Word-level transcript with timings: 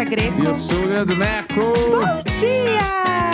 Jéssica 0.00 0.04
Greco. 0.04 0.42
E 0.42 0.46
eu 0.46 0.54
sou 0.54 0.78
o 0.82 0.86
Leandro 0.86 1.16
Neco. 1.16 1.60
Bom 1.60 2.22
dia! 2.38 2.80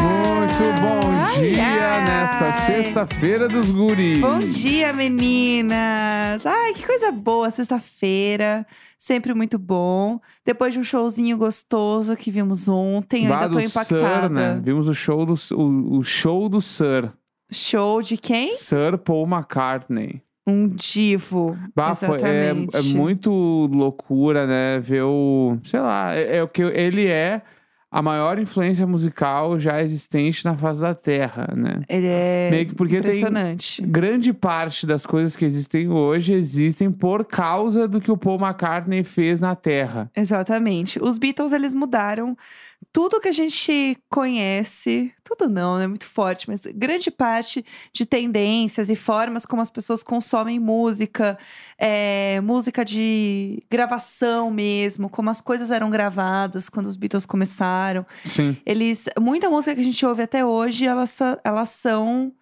Muito 0.03 0.81
bom 0.81 1.11
Ai, 1.13 1.51
dia 1.51 1.65
ai. 1.65 2.05
nesta 2.05 2.53
sexta-feira 2.53 3.49
dos 3.49 3.71
guris. 3.73 4.19
Bom 4.19 4.39
dia, 4.41 4.93
meninas! 4.93 6.45
Ai, 6.45 6.73
que 6.75 6.85
coisa 6.87 7.13
boa, 7.13 7.51
sexta-feira. 7.51 8.67
Sempre 8.99 9.35
muito 9.35 9.59
bom. 9.59 10.21
Depois 10.45 10.73
de 10.73 10.81
um 10.81 10.85
showzinho 10.85 11.37
gostoso 11.37 12.17
que 12.17 12.31
vimos 12.31 12.69
ontem, 12.69 13.25
eu 13.25 13.31
Bah, 13.31 13.43
ainda 13.43 13.53
tô 13.53 13.61
impactada. 13.61 14.23
Sir, 14.23 14.31
né? 14.31 14.61
Vimos 14.63 14.89
o 14.89 14.95
show 14.95 15.25
do, 15.25 15.35
o, 15.55 15.99
o 15.99 16.03
show 16.03 16.49
do 16.49 16.61
Sir. 16.61 17.13
Show 17.51 18.03
de 18.03 18.17
quem? 18.17 18.53
Sir 18.53 18.99
Paul 18.99 19.27
McCartney. 19.27 20.21
Um 20.47 20.69
divo. 20.69 21.57
Bah, 21.75 21.95
foi, 21.95 22.21
é, 22.23 22.51
é 22.51 22.83
muito 22.95 23.31
loucura, 23.73 24.47
né? 24.47 24.79
Ver 24.81 25.03
o. 25.03 25.59
Sei 25.65 25.81
lá, 25.81 26.15
é, 26.15 26.37
é 26.37 26.43
o 26.43 26.49
que 26.49 26.63
ele 26.63 27.07
é 27.07 27.43
a 27.91 28.03
maior 28.03 28.39
influência 28.39 28.87
musical 28.87 29.59
já 29.59 29.81
existente 29.83 30.45
na 30.45 30.55
face 30.57 30.81
da 30.81 30.95
Terra, 30.95 31.49
né? 31.57 31.83
Ele 31.89 32.07
é 32.07 32.49
Meio 32.51 32.67
que 32.67 32.75
porque 32.75 32.95
tem- 32.95 33.01
impressionante. 33.01 33.81
Grande 33.83 34.33
parte 34.33 34.87
das 34.87 35.07
coisas 35.07 35.35
que 35.35 35.45
existem 35.45 35.89
hoje 35.89 36.33
existem 36.35 36.91
por 36.91 37.25
causa 37.25 37.89
do 37.89 38.01
que 38.01 38.11
o 38.11 38.17
Paul 38.17 38.39
McCartney 38.39 39.03
fez 39.03 39.41
na 39.41 39.55
Terra. 39.57 40.11
Exatamente. 40.15 41.03
Os 41.03 41.17
Beatles, 41.17 41.53
eles 41.53 41.73
mudaram 41.73 42.37
tudo 42.93 43.21
que 43.21 43.29
a 43.29 43.33
gente 43.33 43.99
conhece. 44.09 45.13
Tudo 45.23 45.51
não, 45.51 45.77
né? 45.77 45.87
Muito 45.87 46.07
forte, 46.07 46.49
mas 46.49 46.63
grande 46.67 47.11
parte 47.11 47.65
de 47.93 48.07
tendências 48.07 48.89
e 48.89 48.97
formas 48.97 49.45
como 49.45 49.61
as 49.61 49.71
pessoas 49.71 50.03
consomem 50.03 50.59
música, 50.59 51.39
é, 51.77 52.41
música 52.41 52.85
de 52.85 53.63
gravação 53.71 54.51
mesmo, 54.51 55.11
como 55.11 55.29
as 55.29 55.41
coisas 55.43 55.71
eram 55.71 55.91
gravadas 55.91 56.71
quando 56.71 56.87
os 56.87 56.97
Beatles 56.97 57.27
começaram. 57.27 58.07
Sim. 58.25 58.57
Eles. 58.65 59.09
Muita 59.21 59.51
música 59.51 59.75
que 59.75 59.81
a 59.83 59.85
gente 59.85 60.07
ouve 60.07 60.23
até 60.23 60.45
hoje, 60.45 60.87
elas, 60.87 61.19
elas 61.45 61.69
são. 61.71 62.33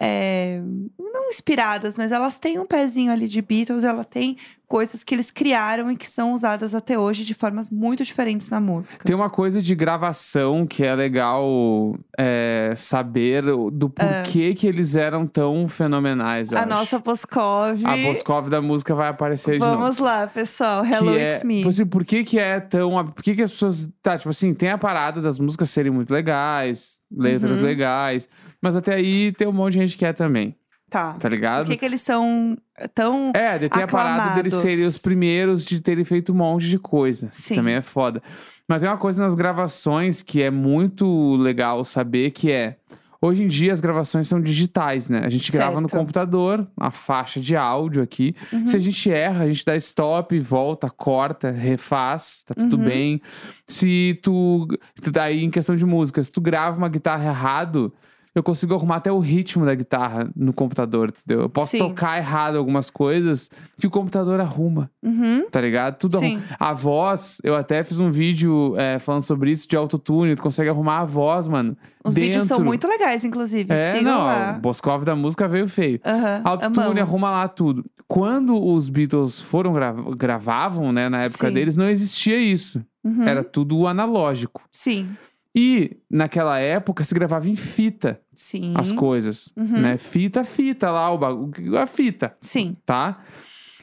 é, 0.00 0.62
não 0.98 1.28
inspiradas, 1.28 1.98
mas 1.98 2.10
elas 2.10 2.38
têm 2.38 2.58
um 2.58 2.64
pezinho 2.64 3.12
ali 3.12 3.28
de 3.28 3.42
Beatles, 3.42 3.84
ela 3.84 4.02
tem 4.02 4.38
coisas 4.70 5.02
que 5.02 5.12
eles 5.12 5.32
criaram 5.32 5.90
e 5.90 5.96
que 5.96 6.06
são 6.06 6.32
usadas 6.32 6.76
até 6.76 6.96
hoje 6.96 7.24
de 7.24 7.34
formas 7.34 7.68
muito 7.68 8.04
diferentes 8.04 8.48
na 8.48 8.60
música. 8.60 9.04
Tem 9.04 9.16
uma 9.16 9.28
coisa 9.28 9.60
de 9.60 9.74
gravação 9.74 10.64
que 10.64 10.84
é 10.84 10.94
legal 10.94 11.96
é, 12.16 12.72
saber 12.76 13.42
do 13.42 13.90
porquê 13.90 14.54
que 14.54 14.68
eles 14.68 14.94
eram 14.94 15.26
tão 15.26 15.66
fenomenais. 15.66 16.52
a 16.52 16.60
acho. 16.60 16.68
nossa 16.68 16.98
Boscov. 17.00 17.84
A 17.84 17.96
Boscov 17.96 18.48
da 18.48 18.62
música 18.62 18.94
vai 18.94 19.08
aparecer 19.08 19.54
de 19.54 19.58
novo. 19.58 19.76
Vamos 19.76 19.98
lá, 19.98 20.28
pessoal. 20.28 20.84
Hello, 20.86 21.10
que 21.14 21.18
é, 21.18 21.30
it's 21.30 21.42
me. 21.42 21.56
tipo 21.58 21.68
assim, 21.68 21.86
por 21.86 22.04
que 22.04 22.22
que 22.22 22.38
é 22.38 22.60
tão... 22.60 23.04
Por 23.06 23.24
que 23.24 23.34
que 23.34 23.42
as 23.42 23.50
pessoas... 23.50 23.90
Tá, 24.00 24.16
tipo 24.16 24.30
assim, 24.30 24.54
tem 24.54 24.68
a 24.70 24.78
parada 24.78 25.20
das 25.20 25.40
músicas 25.40 25.68
serem 25.68 25.90
muito 25.90 26.14
legais, 26.14 27.00
letras 27.10 27.58
Uhum. 27.58 27.64
legais, 27.64 28.28
mas 28.62 28.76
até 28.76 28.94
aí 28.94 29.32
tem 29.32 29.48
um 29.48 29.52
monte 29.52 29.72
de 29.72 29.80
gente 29.80 29.98
que 29.98 30.04
é 30.06 30.12
também, 30.12 30.54
Tá. 30.88 31.14
tá 31.14 31.28
ligado? 31.28 31.66
Por 31.66 31.72
que, 31.72 31.76
que 31.78 31.84
eles 31.84 32.00
são 32.02 32.56
tão. 32.88 33.32
É, 33.34 33.58
daí 33.58 33.68
tem 33.68 33.82
a 33.82 33.86
parada 33.88 34.34
deles 34.34 34.52
aclamados. 34.54 34.72
serem 34.72 34.86
os 34.86 34.98
primeiros 34.98 35.64
de 35.64 35.80
terem 35.80 36.04
feito 36.04 36.32
um 36.32 36.36
monte 36.36 36.68
de 36.68 36.78
coisa. 36.78 37.28
Sim. 37.32 37.54
Também 37.56 37.74
é 37.74 37.82
foda. 37.82 38.22
Mas 38.68 38.80
tem 38.82 38.90
uma 38.90 38.96
coisa 38.98 39.22
nas 39.22 39.34
gravações 39.34 40.22
que 40.22 40.40
é 40.42 40.50
muito 40.50 41.34
legal 41.36 41.84
saber, 41.84 42.30
que 42.30 42.50
é... 42.50 42.76
Hoje 43.22 43.42
em 43.42 43.48
dia 43.48 43.70
as 43.70 43.80
gravações 43.82 44.26
são 44.28 44.40
digitais, 44.40 45.06
né? 45.06 45.20
A 45.22 45.28
gente 45.28 45.52
grava 45.52 45.78
no 45.78 45.90
Certo. 45.90 46.00
computador, 46.00 46.66
a 46.74 46.90
faixa 46.90 47.38
de 47.38 47.54
áudio 47.54 48.02
aqui. 48.02 48.34
Uhum. 48.50 48.66
Se 48.66 48.74
a 48.76 48.78
gente 48.78 49.10
erra, 49.10 49.44
a 49.44 49.46
gente 49.46 49.62
dá 49.62 49.76
stop, 49.76 50.38
volta, 50.40 50.88
corta, 50.88 51.50
refaz, 51.50 52.42
tá 52.46 52.54
tudo 52.54 52.78
Uhum. 52.78 52.84
bem. 52.84 53.20
Se 53.68 54.18
tu. 54.22 54.66
Daí, 55.12 55.44
em 55.44 55.50
questão 55.50 55.76
de 55.76 55.84
música, 55.84 56.24
se 56.24 56.32
tu 56.32 56.40
grava 56.40 56.78
uma 56.78 56.88
guitarra 56.88 57.26
errado, 57.28 57.92
eu 58.34 58.42
consigo 58.42 58.74
arrumar 58.74 58.96
até 58.96 59.10
o 59.10 59.18
ritmo 59.18 59.66
da 59.66 59.74
guitarra 59.74 60.30
no 60.36 60.52
computador, 60.52 61.12
entendeu? 61.24 61.42
Eu 61.44 61.48
posso 61.48 61.70
Sim. 61.72 61.78
tocar 61.78 62.16
errado 62.18 62.56
algumas 62.56 62.88
coisas 62.90 63.50
que 63.80 63.86
o 63.86 63.90
computador 63.90 64.40
arruma, 64.40 64.90
Uhum. 65.02 65.48
tá 65.50 65.60
ligado? 65.60 65.96
Tudo 65.98 66.18
Sim. 66.18 66.34
arruma. 66.36 66.42
A 66.58 66.72
voz, 66.72 67.38
eu 67.42 67.54
até 67.56 67.82
fiz 67.82 67.98
um 67.98 68.10
vídeo 68.10 68.74
é, 68.76 68.98
falando 68.98 69.22
sobre 69.22 69.50
isso 69.50 69.68
de 69.68 69.76
autotune, 69.76 70.36
tu 70.36 70.42
consegue 70.42 70.70
arrumar 70.70 71.00
a 71.00 71.04
voz, 71.04 71.48
mano. 71.48 71.76
Os 72.04 72.14
vídeos 72.14 72.44
são 72.44 72.56
dentro. 72.58 72.66
muito 72.68 72.86
legais, 72.88 73.24
inclusive. 73.24 73.72
É, 73.72 73.96
Sigam 73.96 74.12
não, 74.14 74.24
lá. 74.24 74.54
o 74.56 74.60
Boscov 74.60 75.04
da 75.04 75.14
música 75.16 75.46
veio 75.48 75.68
feio. 75.68 76.00
Aham, 76.04 76.40
Autotune 76.44 77.00
arruma 77.00 77.30
lá 77.30 77.48
tudo. 77.48 77.84
Quando 78.08 78.60
os 78.60 78.88
Beatles 78.88 79.40
foram 79.40 79.72
gra- 79.72 79.92
gravavam, 80.16 80.92
né, 80.92 81.08
na 81.08 81.24
época 81.24 81.48
Sim. 81.48 81.54
deles, 81.54 81.76
não 81.76 81.88
existia 81.88 82.36
isso. 82.38 82.84
Uhum. 83.04 83.22
Era 83.22 83.42
tudo 83.42 83.86
analógico. 83.86 84.60
Sim, 84.72 85.08
E 85.54 85.96
naquela 86.08 86.58
época 86.58 87.02
se 87.02 87.12
gravava 87.14 87.48
em 87.48 87.56
fita 87.56 88.20
sim. 88.34 88.72
as 88.76 88.92
coisas, 88.92 89.52
Uhum. 89.56 89.80
né? 89.80 89.96
Fita, 89.98 90.44
fita 90.44 90.90
lá 90.90 91.10
o 91.10 91.18
bagulho, 91.18 91.76
a 91.76 91.86
fita, 91.86 92.36
Sim. 92.40 92.76
tá? 92.86 93.20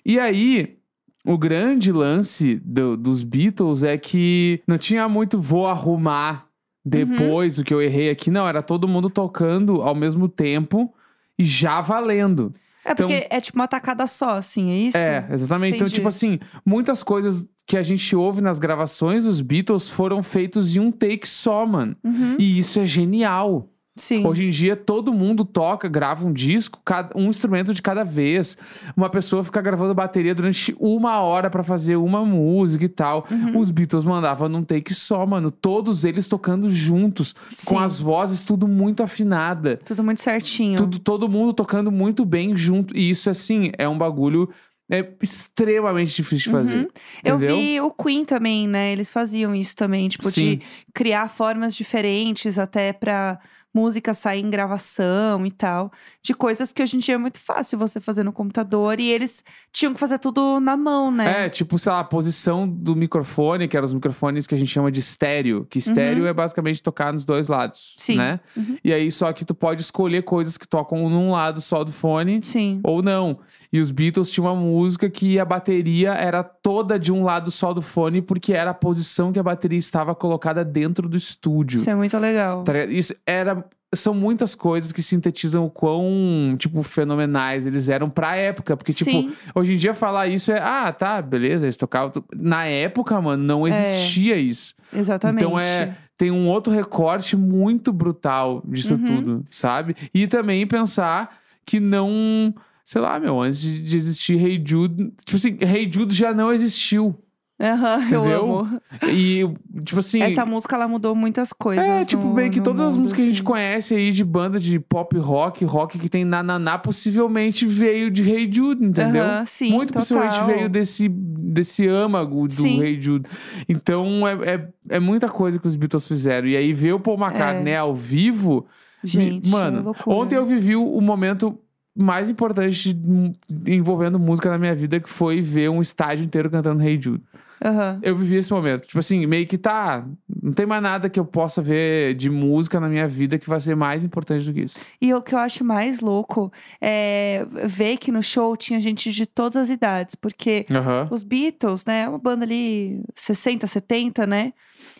E 0.05 0.17
aí 0.17 0.77
o 1.25 1.37
grande 1.37 1.91
lance 1.91 2.55
do- 2.63 2.95
dos 2.95 3.21
Beatles 3.21 3.83
é 3.83 3.97
que 3.97 4.61
não 4.65 4.77
tinha 4.77 5.09
muito 5.09 5.41
vou 5.41 5.67
arrumar 5.67 6.47
depois 6.85 7.57
o 7.59 7.65
que 7.65 7.73
eu 7.73 7.81
errei 7.81 8.09
aqui, 8.09 8.31
não, 8.31 8.47
era 8.47 8.63
todo 8.63 8.87
mundo 8.87 9.09
tocando 9.09 9.81
ao 9.81 9.93
mesmo 9.93 10.29
tempo 10.29 10.93
e 11.37 11.43
já 11.43 11.81
valendo. 11.81 12.55
É 12.85 12.93
Então- 12.93 13.09
porque 13.09 13.27
é 13.29 13.41
tipo 13.41 13.59
uma 13.59 13.67
tacada 13.67 14.07
só, 14.07 14.37
assim, 14.37 14.71
é 14.71 14.75
isso? 14.75 14.97
É, 14.97 15.27
exatamente. 15.29 15.75
Então, 15.75 15.85
Entendi. 15.85 15.95
tipo 15.95 16.07
assim, 16.07 16.39
muitas 16.65 17.03
coisas 17.03 17.45
que 17.67 17.75
a 17.77 17.83
gente 17.83 18.15
ouve 18.15 18.39
nas 18.41 18.57
gravações 18.59 19.25
dos 19.25 19.41
Beatles 19.41 19.89
foram 19.91 20.23
feitos 20.23 20.75
em 20.75 20.79
um 20.79 20.89
take 20.91 21.27
só, 21.27 21.65
mano. 21.65 21.95
Uhum. 22.03 22.37
E 22.39 22.57
isso 22.57 22.79
é 22.79 22.85
genial. 22.85 23.67
Sim. 23.99 24.23
Hoje 24.27 24.45
em 24.45 24.51
dia, 24.51 24.75
todo 24.75 25.11
mundo 25.11 25.43
toca, 25.43 25.87
grava 25.89 26.27
um 26.27 26.31
disco, 26.31 26.79
cada- 26.85 27.09
um 27.17 27.29
instrumento 27.29 27.73
de 27.73 27.81
cada 27.81 28.03
vez. 28.03 28.55
Uma 28.95 29.09
pessoa 29.09 29.43
fica 29.43 29.59
gravando 29.59 29.93
bateria 29.95 30.35
durante 30.35 30.73
uma 30.79 31.19
hora 31.21 31.49
pra 31.49 31.63
fazer 31.63 31.95
uma 31.95 32.23
música 32.23 32.85
e 32.85 32.89
tal. 32.89 33.25
Uhum. 33.29 33.57
Os 33.57 33.71
Beatles 33.71 34.05
mandavam 34.05 34.47
num 34.47 34.63
take 34.63 34.93
só, 34.93 35.25
mano. 35.25 35.49
Todos 35.49 36.05
eles 36.05 36.27
tocando 36.27 36.71
juntos, 36.71 37.33
Sim. 37.51 37.65
com 37.71 37.79
as 37.79 37.99
vozes 37.99 38.43
tudo 38.43 38.67
muito 38.67 39.01
afinada. 39.01 39.77
Tudo 39.83 40.03
muito 40.03 40.21
certinho. 40.21 40.77
Tudo, 40.77 40.99
todo 40.99 41.27
mundo 41.27 41.51
tocando 41.51 41.91
muito 41.91 42.23
bem 42.23 42.55
junto. 42.55 42.95
E 42.95 43.09
isso, 43.09 43.31
assim, 43.31 43.71
é 43.79 43.89
um 43.89 43.97
bagulho 43.97 44.47
é 44.89 45.05
extremamente 45.21 46.15
difícil 46.15 46.51
de 46.51 46.57
fazer. 46.57 46.77
Uhum. 46.77 46.87
Eu 47.23 47.37
vi 47.37 47.81
o 47.81 47.91
Queen 47.91 48.23
também, 48.23 48.67
né? 48.67 48.91
Eles 48.91 49.11
faziam 49.11 49.53
isso 49.53 49.75
também, 49.75 50.07
tipo, 50.07 50.29
Sim. 50.29 50.57
de 50.57 50.61
criar 50.93 51.29
formas 51.29 51.75
diferentes 51.75 52.57
até 52.57 52.93
pra 52.93 53.39
música 53.77 54.13
sair 54.13 54.41
em 54.43 54.49
gravação 54.49 55.45
e 55.45 55.51
tal. 55.51 55.91
De 56.23 56.33
coisas 56.33 56.73
que 56.73 56.81
hoje 56.81 56.95
em 56.97 56.99
dia 56.99 57.13
é 57.15 57.17
muito 57.17 57.39
fácil 57.39 57.77
você 57.77 57.99
fazer 58.01 58.23
no 58.23 58.33
computador. 58.33 58.99
E 58.99 59.07
eles 59.09 59.43
tinham 59.71 59.93
que 59.93 59.99
fazer 59.99 60.17
tudo 60.17 60.59
na 60.59 60.75
mão, 60.75 61.11
né? 61.11 61.45
É, 61.45 61.49
tipo, 61.49 61.77
sei 61.77 61.91
lá, 61.91 61.99
a 61.99 62.03
posição 62.03 62.67
do 62.67 62.95
microfone, 62.95 63.67
que 63.67 63.77
eram 63.77 63.85
os 63.85 63.93
microfones 63.93 64.47
que 64.47 64.55
a 64.55 64.57
gente 64.57 64.69
chama 64.71 64.91
de 64.91 64.99
estéreo. 64.99 65.65
Que 65.69 65.77
estéreo 65.77 66.25
é 66.25 66.33
basicamente 66.33 66.81
tocar 66.81 67.13
nos 67.13 67.23
dois 67.23 67.47
lados, 67.47 67.95
Uhum. 67.97 67.99
Sim. 67.99 68.17
né? 68.17 68.39
Uhum. 68.55 68.77
E 68.83 68.91
aí, 68.91 69.11
só 69.11 69.31
que 69.31 69.45
tu 69.45 69.53
pode 69.53 69.81
escolher 69.81 70.23
coisas 70.23 70.57
que 70.57 70.67
tocam 70.67 71.07
num 71.09 71.31
lado 71.31 71.61
só 71.61 71.83
do 71.83 71.91
fone 71.91 72.39
Sim. 72.41 72.79
ou 72.83 73.01
não. 73.03 73.39
E 73.71 73.79
os 73.79 73.91
Beatles 73.91 74.31
tinham 74.31 74.47
uma 74.47 74.55
música 74.55 75.09
que 75.09 75.37
a 75.39 75.45
bateria 75.45 76.13
era 76.13 76.41
toda 76.41 76.97
de 76.97 77.11
um 77.11 77.23
lado 77.23 77.51
só 77.51 77.73
do 77.73 77.81
fone, 77.81 78.21
porque 78.21 78.53
era 78.53 78.71
a 78.71 78.73
posição 78.73 79.31
que 79.31 79.37
a 79.39 79.43
bateria 79.43 79.77
estava 79.77 80.15
colocada 80.15 80.63
dentro 80.65 81.07
do 81.07 81.17
estúdio. 81.17 81.77
Isso 81.77 81.89
é 81.89 81.95
muito 81.95 82.17
legal. 82.17 82.63
Tá? 82.63 82.85
Isso 82.85 83.13
era. 83.25 83.65
São 83.95 84.13
muitas 84.13 84.53
coisas 84.53 84.91
que 84.91 85.01
sintetizam 85.01 85.65
o 85.65 85.69
quão, 85.69 86.55
tipo, 86.57 86.83
fenomenais 86.83 87.65
eles 87.65 87.87
eram 87.87 88.09
pra 88.09 88.35
época. 88.35 88.75
Porque, 88.75 88.91
tipo, 88.91 89.09
Sim. 89.09 89.31
hoje 89.55 89.73
em 89.73 89.77
dia 89.77 89.93
falar 89.93 90.27
isso 90.27 90.51
é, 90.51 90.59
ah, 90.61 90.91
tá, 90.91 91.21
beleza, 91.21 91.63
eles 91.65 91.77
tocavam. 91.77 92.09
tu-" 92.11 92.25
Na 92.35 92.65
época, 92.65 93.19
mano, 93.21 93.41
não 93.43 93.65
existia 93.67 94.35
isso. 94.35 94.75
Exatamente. 94.93 95.43
Então 95.43 95.57
é. 95.57 95.95
Tem 96.17 96.31
um 96.31 96.47
outro 96.49 96.73
recorte 96.73 97.37
muito 97.37 97.93
brutal 97.93 98.63
disso 98.65 98.95
Uhum. 98.95 99.05
tudo, 99.05 99.45
sabe? 99.51 99.95
E 100.13 100.25
também 100.27 100.65
pensar 100.65 101.37
que 101.65 101.79
não. 101.79 102.53
Sei 102.83 102.99
lá, 102.99 103.19
meu, 103.19 103.39
antes 103.41 103.61
de, 103.61 103.81
de 103.83 103.95
existir 103.97 104.41
Hey 104.43 104.61
Jude. 104.65 105.13
Tipo 105.23 105.35
assim, 105.37 105.57
Hey 105.61 105.89
Jude 105.91 106.15
já 106.15 106.33
não 106.33 106.51
existiu. 106.51 107.15
Aham, 107.59 108.01
eu 108.11 108.21
Entendeu? 108.21 108.59
amo. 108.59 108.81
E, 109.11 109.41
tipo 109.83 109.99
assim. 109.99 110.21
Essa 110.21 110.45
música, 110.45 110.75
ela 110.75 110.87
mudou 110.87 111.15
muitas 111.15 111.51
coisas. 111.51 111.83
É, 111.85 112.05
tipo, 112.05 112.27
no- 112.27 112.35
bem 112.35 112.51
que 112.51 112.61
todas 112.61 112.81
as 112.81 112.93
mundo, 112.95 113.01
músicas 113.03 113.23
que 113.23 113.29
a 113.29 113.31
gente 113.31 113.41
assim. 113.41 113.43
conhece 113.43 113.95
aí 113.95 114.11
de 114.11 114.23
banda 114.23 114.59
de 114.59 114.79
pop 114.79 115.17
rock, 115.17 115.65
rock 115.65 115.97
que 115.97 116.07
tem 116.07 116.23
nananá, 116.23 116.77
possivelmente 116.77 117.65
veio 117.65 118.11
de 118.11 118.21
Hey 118.29 118.47
Jude, 118.51 118.85
entendeu? 118.85 119.23
Aham, 119.23 119.45
sim, 119.47 119.71
Muito 119.71 119.91
possivelmente 119.91 120.33
total. 120.35 120.47
veio 120.47 120.69
desse, 120.69 121.09
desse 121.09 121.87
âmago 121.87 122.47
do 122.47 122.53
Sim. 122.53 122.79
Hey 122.79 123.01
Jude. 123.01 123.27
Então, 123.67 124.27
é, 124.27 124.33
é, 124.53 124.69
é 124.97 124.99
muita 124.99 125.27
coisa 125.27 125.57
que 125.57 125.65
os 125.67 125.75
Beatles 125.75 126.07
fizeram. 126.07 126.47
E 126.47 126.55
aí, 126.55 126.73
ver 126.73 126.93
o 126.93 126.99
Paul 126.99 127.17
McCartney 127.17 127.75
ao 127.75 127.95
vivo... 127.95 128.67
me- 129.03 129.09
Gente, 129.09 129.49
mano, 129.49 129.79
é 129.79 129.81
loucura. 129.81 130.15
ontem 130.15 130.35
eu 130.35 130.45
vivi 130.45 130.75
o, 130.75 131.01
momento 131.01 131.57
mais 131.95 132.29
importante 132.29 132.95
hum, 133.03 133.33
envolvendo 133.65 134.19
música 134.19 134.47
na 134.51 134.59
minha 134.59 134.75
vida, 134.75 134.99
que 134.99 135.09
foi 135.09 135.41
ver 135.41 135.69
um 135.69 135.81
estádio 135.81 136.23
inteiro 136.23 136.51
cantando 136.51 136.83
Hey 136.83 137.01
Jude. 137.01 137.23
Aham. 137.63 137.99
Eu 138.03 138.15
vivi 138.15 138.35
esse 138.35 138.51
momento. 138.51 138.87
Tipo 138.87 138.99
assim, 138.99 139.25
meio 139.25 139.47
que 139.47 139.57
tá. 139.57 140.05
Não 140.41 140.53
tem 140.53 140.65
mais 140.65 140.81
nada 140.81 141.09
que 141.09 141.19
eu 141.19 141.25
possa 141.25 141.61
ver 141.61 142.13
de 142.15 142.29
música 142.29 142.79
na 142.79 142.87
minha 142.87 143.07
vida 143.07 143.37
que 143.37 143.49
vai 143.49 143.59
ser 143.59 143.75
mais 143.75 144.03
importante 144.03 144.45
do 144.45 144.53
que 144.53 144.61
isso. 144.61 144.79
E 145.01 145.13
o 145.13 145.21
que 145.21 145.33
eu 145.33 145.39
acho 145.39 145.63
mais 145.63 145.99
louco 145.99 146.51
é 146.79 147.45
ver 147.65 147.97
que 147.97 148.11
no 148.11 148.21
show 148.21 148.55
tinha 148.55 148.79
gente 148.79 149.11
de 149.11 149.25
todas 149.25 149.55
as 149.55 149.69
idades, 149.69 150.15
porque 150.15 150.65
Aham. 150.69 151.07
os 151.09 151.23
Beatles, 151.23 151.85
né, 151.85 152.03
é 152.03 152.09
uma 152.09 152.19
banda 152.19 152.45
ali 152.45 153.01
60, 153.15 153.65
70, 153.65 154.27
né? 154.27 154.53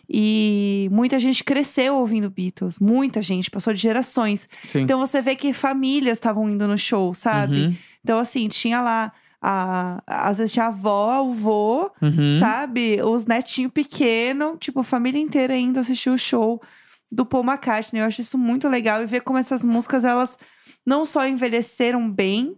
E 0.08 0.88
muita 0.90 1.18
gente 1.18 1.44
cresceu 1.44 1.96
ouvindo 1.96 2.30
Beatles, 2.30 2.78
muita 2.78 3.20
gente, 3.20 3.50
passou 3.50 3.72
de 3.72 3.80
gerações. 3.80 4.48
Sim. 4.64 4.80
Então 4.80 4.98
você 4.98 5.20
vê 5.20 5.36
que 5.36 5.52
famílias 5.52 6.18
estavam 6.18 6.48
indo 6.48 6.66
no 6.66 6.78
show, 6.78 7.12
sabe? 7.14 7.66
Uhum. 7.66 7.76
Então 8.02 8.18
assim, 8.18 8.48
tinha 8.48 8.80
lá 8.80 9.12
a, 9.40 10.02
às 10.06 10.38
vezes 10.38 10.52
tinha 10.52 10.64
a 10.66 10.68
avó, 10.68 11.22
o 11.22 11.32
vô, 11.32 11.90
Uhum. 12.02 12.38
sabe? 12.40 13.00
Os 13.02 13.24
netinhos 13.26 13.72
pequenos, 13.72 14.56
tipo, 14.60 14.80
a 14.80 14.84
família 14.84 15.20
inteira 15.20 15.56
indo 15.56 15.78
assistir 15.78 16.10
o 16.10 16.18
show 16.18 16.60
do 17.10 17.24
Paul 17.24 17.44
McCartney. 17.44 18.02
Eu 18.02 18.06
acho 18.06 18.20
isso 18.20 18.36
muito 18.36 18.68
legal 18.68 19.02
e 19.02 19.06
ver 19.06 19.20
como 19.22 19.38
essas 19.38 19.64
músicas, 19.64 20.04
elas 20.04 20.36
não 20.84 21.06
só 21.06 21.26
envelheceram 21.26 22.10
bem, 22.10 22.56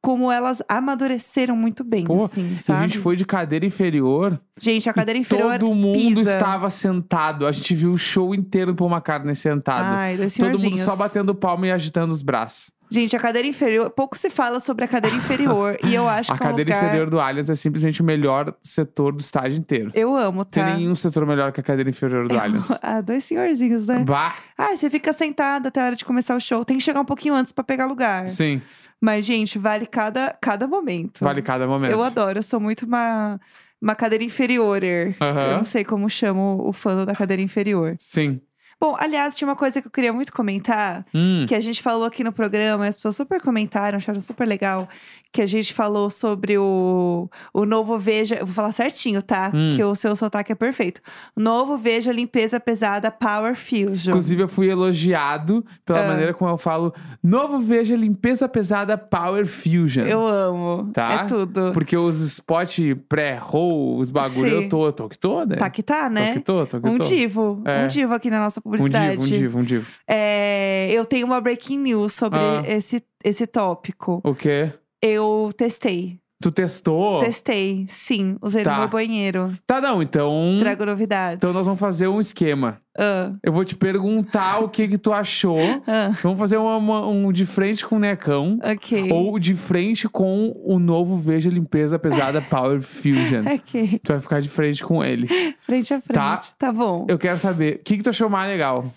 como 0.00 0.32
elas 0.32 0.60
amadureceram 0.68 1.54
muito 1.54 1.84
bem, 1.84 2.04
Pô, 2.04 2.24
assim, 2.24 2.58
sabe? 2.58 2.78
a 2.80 2.82
gente 2.88 2.98
foi 2.98 3.14
de 3.14 3.24
cadeira 3.24 3.64
inferior. 3.64 4.36
Gente, 4.60 4.90
a 4.90 4.92
cadeira 4.92 5.16
inferior 5.16 5.52
Todo 5.58 5.72
mundo 5.72 6.16
pisa. 6.16 6.32
estava 6.34 6.68
sentado. 6.70 7.46
A 7.46 7.52
gente 7.52 7.72
viu 7.72 7.92
o 7.92 7.98
show 7.98 8.34
inteiro 8.34 8.72
do 8.72 8.76
Paul 8.76 8.90
McCartney 8.90 9.36
sentado. 9.36 9.94
Ai, 9.96 10.16
dois 10.16 10.34
Todo 10.36 10.58
mundo 10.58 10.76
só 10.76 10.96
batendo 10.96 11.32
palma 11.36 11.68
e 11.68 11.70
agitando 11.72 12.12
os 12.12 12.20
braços. 12.20 12.72
Gente, 12.92 13.16
a 13.16 13.18
cadeira 13.18 13.48
inferior, 13.48 13.88
pouco 13.90 14.18
se 14.18 14.28
fala 14.28 14.60
sobre 14.60 14.84
a 14.84 14.88
cadeira 14.88 15.16
inferior. 15.16 15.78
e 15.82 15.94
eu 15.94 16.06
acho 16.08 16.30
A 16.32 16.36
que 16.36 16.42
é 16.42 16.46
um 16.46 16.48
cadeira 16.50 16.70
lugar... 16.74 16.84
inferior 16.86 17.10
do 17.10 17.18
Allianz 17.20 17.48
é 17.48 17.54
simplesmente 17.54 18.00
o 18.02 18.04
melhor 18.04 18.54
setor 18.62 19.12
do 19.12 19.20
estádio 19.20 19.56
inteiro. 19.56 19.90
Eu 19.94 20.14
amo, 20.14 20.38
Não 20.38 20.44
tem 20.44 20.62
tá? 20.62 20.74
nenhum 20.76 20.94
setor 20.94 21.24
melhor 21.26 21.52
que 21.52 21.60
a 21.60 21.62
cadeira 21.62 21.88
inferior 21.88 22.28
do 22.28 22.38
Allianz. 22.38 22.68
Ah, 22.82 23.00
dois 23.00 23.24
senhorzinhos, 23.24 23.86
né? 23.86 24.04
Bah, 24.04 24.34
Ah, 24.58 24.76
você 24.76 24.90
fica 24.90 25.12
sentado 25.12 25.68
até 25.68 25.80
a 25.80 25.86
hora 25.86 25.96
de 25.96 26.04
começar 26.04 26.36
o 26.36 26.40
show. 26.40 26.64
Tem 26.64 26.76
que 26.76 26.82
chegar 26.84 27.00
um 27.00 27.04
pouquinho 27.04 27.34
antes 27.34 27.50
pra 27.52 27.64
pegar 27.64 27.86
lugar. 27.86 28.28
sim, 28.28 28.60
Mas, 29.00 29.24
gente, 29.24 29.58
vale 29.58 29.86
cada, 29.86 30.36
cada 30.40 30.68
momento. 30.68 31.24
vale 31.24 31.40
cada 31.42 31.66
momento. 31.66 31.90
Eu 31.92 32.02
adoro, 32.02 32.38
eu 32.38 32.42
sou 32.42 32.60
muito 32.60 32.84
uma, 32.84 33.40
uma 33.80 33.94
cadeira 33.94 34.22
inferior. 34.22 34.82
Eu 34.84 35.14
Aham. 35.20 35.56
não 35.56 35.64
sei 35.64 35.84
como 35.84 36.08
chamo 36.10 36.62
o 36.68 36.72
fã 36.72 37.04
da 37.04 37.14
cadeira 37.14 37.42
inferior. 37.42 37.96
Sim. 37.98 38.40
Bom, 38.82 38.96
aliás, 38.98 39.36
tinha 39.36 39.46
uma 39.46 39.54
coisa 39.54 39.80
que 39.80 39.86
eu 39.86 39.92
queria 39.92 40.12
muito 40.12 40.32
comentar, 40.32 41.06
Hum, 41.14 41.46
que 41.48 41.54
a 41.54 41.60
gente 41.60 41.80
falou 41.80 42.04
aqui 42.04 42.24
no 42.24 42.32
programa, 42.32 42.84
e 42.84 42.88
as 42.88 42.96
pessoas 42.96 43.14
super 43.14 43.40
comentaram, 43.40 43.96
acharam 43.96 44.20
super 44.20 44.44
legal, 44.44 44.88
que 45.32 45.40
a 45.40 45.46
gente 45.46 45.72
falou 45.72 46.10
sobre 46.10 46.58
o, 46.58 47.28
o 47.54 47.64
novo 47.64 47.98
Veja. 47.98 48.34
Eu 48.36 48.44
vou 48.46 48.54
falar 48.54 48.70
certinho, 48.72 49.22
tá? 49.22 49.50
Hum. 49.54 49.72
Que 49.74 49.82
o 49.82 49.94
seu 49.94 50.14
sotaque 50.14 50.52
é 50.52 50.54
perfeito. 50.54 51.00
Novo 51.34 51.78
Veja 51.78 52.12
Limpeza 52.12 52.60
Pesada 52.60 53.10
Power 53.10 53.56
Fusion. 53.56 54.10
Inclusive, 54.10 54.42
eu 54.42 54.48
fui 54.48 54.68
elogiado 54.70 55.64
pela 55.86 56.04
Ah. 56.04 56.08
maneira 56.08 56.34
como 56.34 56.50
eu 56.50 56.58
falo. 56.58 56.92
Novo 57.22 57.58
Veja 57.60 57.96
Limpeza 57.96 58.46
Pesada 58.48 58.98
Power 58.98 59.46
Fusion. 59.46 60.04
Eu 60.04 60.26
amo. 60.26 60.90
Tá? 60.92 61.22
É 61.24 61.24
tudo. 61.26 61.72
Porque 61.72 61.96
os 61.96 62.20
spot 62.20 62.78
pré-roll, 63.08 63.98
os 63.98 64.10
bagulho, 64.10 64.50
Sim. 64.58 64.62
eu 64.64 64.68
tô, 64.68 64.92
tô 64.92 65.08
que 65.08 65.18
tô, 65.18 65.44
né? 65.44 65.56
Tá 65.56 65.70
que 65.70 65.82
tá, 65.82 66.10
né? 66.10 66.28
Tô 66.28 66.38
que 66.38 66.40
tô, 66.44 66.66
tô 66.66 66.80
que 66.80 66.88
Um 66.88 66.98
tô. 66.98 67.04
divo. 67.08 67.62
É. 67.64 67.84
Um 67.84 67.88
divo 67.88 68.12
aqui 68.14 68.28
na 68.28 68.40
nossa 68.40 68.60
Um 68.60 68.62
publicidade. 68.64 69.16
divo, 69.16 69.22
um 69.22 69.38
divo, 69.38 69.58
um 69.60 69.62
divo. 69.62 69.86
É, 70.06 70.88
eu 70.92 71.04
tenho 71.04 71.26
uma 71.26 71.40
breaking 71.40 71.78
news 71.78 72.12
sobre 72.12 72.38
Ah. 72.38 72.62
esse, 72.66 73.02
esse 73.24 73.46
tópico. 73.46 74.20
O 74.24 74.34
quê? 74.34 74.70
Eu 75.02 75.50
testei. 75.56 76.18
Tu 76.40 76.50
testou? 76.50 77.20
Testei, 77.20 77.86
sim. 77.88 78.36
Usei 78.42 78.64
Tá. 78.64 78.72
no 78.72 78.78
meu 78.80 78.88
banheiro. 78.88 79.56
Tá, 79.64 79.80
não, 79.80 80.02
então. 80.02 80.56
Trago 80.58 80.84
novidades. 80.84 81.36
Então 81.36 81.52
nós 81.52 81.64
vamos 81.64 81.78
fazer 81.78 82.08
um 82.08 82.18
esquema. 82.18 82.80
Ah, 82.98 83.30
Eu 83.44 83.52
vou 83.52 83.64
te 83.64 83.76
perguntar 83.76 84.58
o 84.58 84.68
que 84.68 84.88
que 84.88 84.98
tu 84.98 85.12
achou. 85.12 85.60
ah, 85.86 86.10
Vamos 86.20 86.40
fazer 86.40 86.56
uma- 86.56 86.76
uma- 86.76 87.06
um 87.08 87.30
de 87.32 87.46
frente 87.46 87.86
com 87.86 87.94
o 87.94 87.98
Necão. 88.00 88.58
ok. 88.60 89.12
Ou 89.12 89.38
de 89.38 89.54
frente 89.54 90.08
com 90.08 90.52
o 90.64 90.80
novo 90.80 91.16
Veja 91.16 91.48
Limpeza 91.48 91.96
Pesada 91.96 92.42
Power 92.42 92.82
Fusion. 92.82 93.44
Ok. 93.54 94.00
Tu 94.02 94.12
vai 94.12 94.20
ficar 94.20 94.40
de 94.40 94.48
frente 94.48 94.84
com 94.84 95.02
ele. 95.04 95.28
Frente 95.60 95.94
a 95.94 96.00
frente. 96.00 96.12
Tá. 96.14 96.42
Tá, 96.58 96.72
bom. 96.72 97.06
Eu 97.08 97.18
quero 97.18 97.38
saber, 97.38 97.76
o 97.76 97.78
que 97.84 97.96
que 97.98 98.02
tu 98.02 98.10
achou 98.10 98.28
mais 98.28 98.50
legal? 98.50 98.92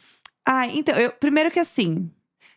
Ah, 0.47 0.65
então, 0.67 0.95
eu, 0.95 1.11
primeiro 1.11 1.51
que 1.51 1.59
assim. 1.59 2.09